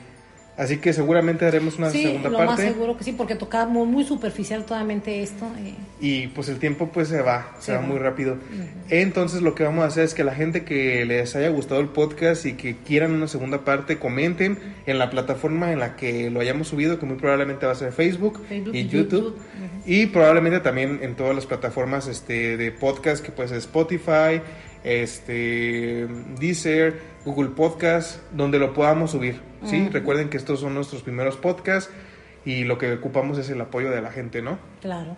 Así 0.56 0.78
que 0.78 0.94
seguramente 0.94 1.44
haremos 1.44 1.76
una 1.76 1.90
segunda 1.90 2.30
lo 2.30 2.38
parte. 2.38 2.52
más 2.52 2.60
seguro 2.60 2.96
que 2.96 3.04
sí, 3.04 3.12
porque 3.12 3.34
tocamos 3.34 3.86
muy 3.86 4.04
superficial 4.04 4.62
totalmente 4.62 5.22
esto. 5.22 5.44
Eh. 5.58 5.74
Y 6.00 6.28
pues 6.28 6.48
el 6.48 6.58
tiempo 6.58 6.88
pues 6.92 7.08
se 7.08 7.20
va, 7.20 7.54
se, 7.58 7.74
va, 7.74 7.82
muy 7.82 7.98
rápido. 7.98 8.38
Entonces 8.88 9.42
lo 9.42 9.54
que 9.54 9.64
vamos 9.64 9.84
a 9.84 9.88
hacer 9.88 10.04
es 10.04 10.14
que 10.14 10.24
la 10.24 10.34
gente 10.34 10.64
que 10.64 11.04
les 11.04 11.36
haya 11.36 11.50
gustado 11.50 11.80
el 11.82 11.88
podcast 11.88 12.46
y 12.46 12.54
que 12.54 12.76
quieran 12.76 13.12
una 13.12 13.28
segunda 13.28 13.64
parte, 13.64 13.98
comenten 13.98 14.58
en 14.86 14.98
la 14.98 15.10
plataforma 15.10 15.72
en 15.72 15.78
la 15.78 15.94
que 15.94 16.30
lo 16.30 16.40
hayamos 16.40 16.68
subido, 16.68 16.98
que 16.98 17.04
muy 17.04 17.16
probablemente 17.16 17.66
va 17.66 17.72
a 17.72 17.76
ser 17.76 17.92
Facebook, 17.92 18.40
y 18.50 18.86
YouTube. 18.86 19.36
Y 19.84 20.06
probablemente 20.06 20.60
también 20.60 21.00
en 21.02 21.16
todas 21.16 21.34
las 21.34 21.44
plataformas 21.44 22.08
este, 22.08 22.56
de 22.56 22.72
podcast, 22.72 23.24
que 23.24 23.30
puede 23.30 23.50
ser 23.50 23.58
Spotify, 23.58 24.40
este, 24.86 26.06
Deezer, 26.38 27.00
Google 27.24 27.50
Podcast, 27.50 28.20
donde 28.32 28.60
lo 28.60 28.72
podamos 28.72 29.10
subir. 29.10 29.40
¿sí? 29.64 29.88
Recuerden 29.88 30.30
que 30.30 30.36
estos 30.36 30.60
son 30.60 30.74
nuestros 30.74 31.02
primeros 31.02 31.36
podcasts 31.36 31.92
y 32.44 32.62
lo 32.62 32.78
que 32.78 32.92
ocupamos 32.92 33.36
es 33.38 33.50
el 33.50 33.60
apoyo 33.60 33.90
de 33.90 34.00
la 34.00 34.12
gente, 34.12 34.40
¿no? 34.42 34.58
Claro. 34.80 35.16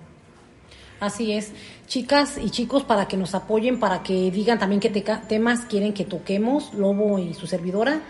Así 1.01 1.33
es. 1.33 1.53
Chicas 1.87 2.39
y 2.43 2.49
chicos, 2.49 2.83
para 2.83 3.07
que 3.07 3.19
nos 3.19 3.35
apoyen, 3.35 3.79
para 3.79 4.03
que 4.03 4.31
digan 4.31 4.59
también 4.59 4.81
qué 4.81 4.89
temas 5.29 5.67
quieren 5.67 5.93
que 5.93 6.05
toquemos, 6.07 6.73
Lobo 6.73 7.19
y 7.19 7.35
su 7.35 7.47
servidora. 7.47 8.01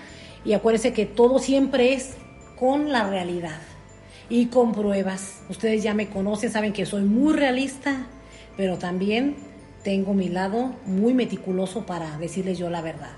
Y 0.44 0.52
acuérdense 0.52 0.92
que 0.92 1.06
todo 1.06 1.40
siempre 1.40 1.92
es 1.92 2.16
con 2.56 2.92
la 2.92 3.10
realidad 3.10 3.60
y 4.30 4.46
con 4.46 4.72
pruebas. 4.72 5.42
Ustedes 5.50 5.82
ya 5.82 5.92
me 5.92 6.08
conocen, 6.08 6.52
saben 6.52 6.72
que 6.72 6.86
soy 6.86 7.02
muy 7.02 7.34
realista, 7.34 8.06
pero 8.56 8.78
también 8.78 9.47
tengo 9.88 10.12
mi 10.12 10.28
lado 10.28 10.74
muy 10.84 11.14
meticuloso 11.14 11.86
para 11.86 12.18
decirles 12.18 12.58
yo 12.58 12.68
la 12.68 12.82
verdad. 12.82 13.12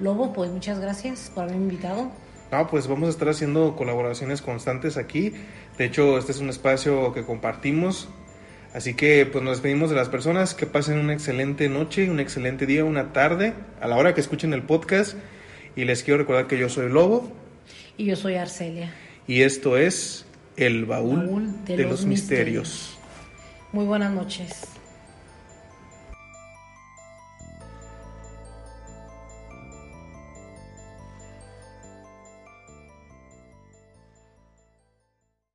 Lobo, 0.00 0.32
pues 0.32 0.50
muchas 0.50 0.80
gracias 0.80 1.30
por 1.32 1.44
haberme 1.44 1.62
invitado. 1.62 2.10
No, 2.50 2.66
pues 2.66 2.88
vamos 2.88 3.06
a 3.06 3.10
estar 3.10 3.28
haciendo 3.28 3.76
colaboraciones 3.76 4.42
constantes 4.42 4.96
aquí. 4.96 5.32
De 5.78 5.84
hecho, 5.84 6.18
este 6.18 6.32
es 6.32 6.40
un 6.40 6.48
espacio 6.48 7.12
que 7.12 7.22
compartimos. 7.22 8.08
Así 8.74 8.94
que 8.94 9.24
pues 9.24 9.44
nos 9.44 9.58
despedimos 9.58 9.88
de 9.88 9.94
las 9.94 10.08
personas. 10.08 10.54
Que 10.54 10.66
pasen 10.66 10.98
una 10.98 11.12
excelente 11.12 11.68
noche, 11.68 12.10
un 12.10 12.18
excelente 12.18 12.66
día, 12.66 12.84
una 12.84 13.12
tarde, 13.12 13.54
a 13.80 13.86
la 13.86 13.96
hora 13.96 14.12
que 14.12 14.20
escuchen 14.20 14.52
el 14.52 14.64
podcast. 14.64 15.16
Y 15.76 15.84
les 15.84 16.02
quiero 16.02 16.18
recordar 16.18 16.48
que 16.48 16.58
yo 16.58 16.68
soy 16.68 16.90
Lobo. 16.90 17.30
Y 17.96 18.06
yo 18.06 18.16
soy 18.16 18.34
Arcelia. 18.34 18.92
Y 19.28 19.42
esto 19.42 19.76
es 19.76 20.26
El 20.56 20.86
Baúl, 20.86 21.64
de, 21.66 21.84
los, 21.84 22.04
misterios. 22.04 22.98
Muy 23.70 23.84
buenas 23.84 24.12
noches. 24.12 24.79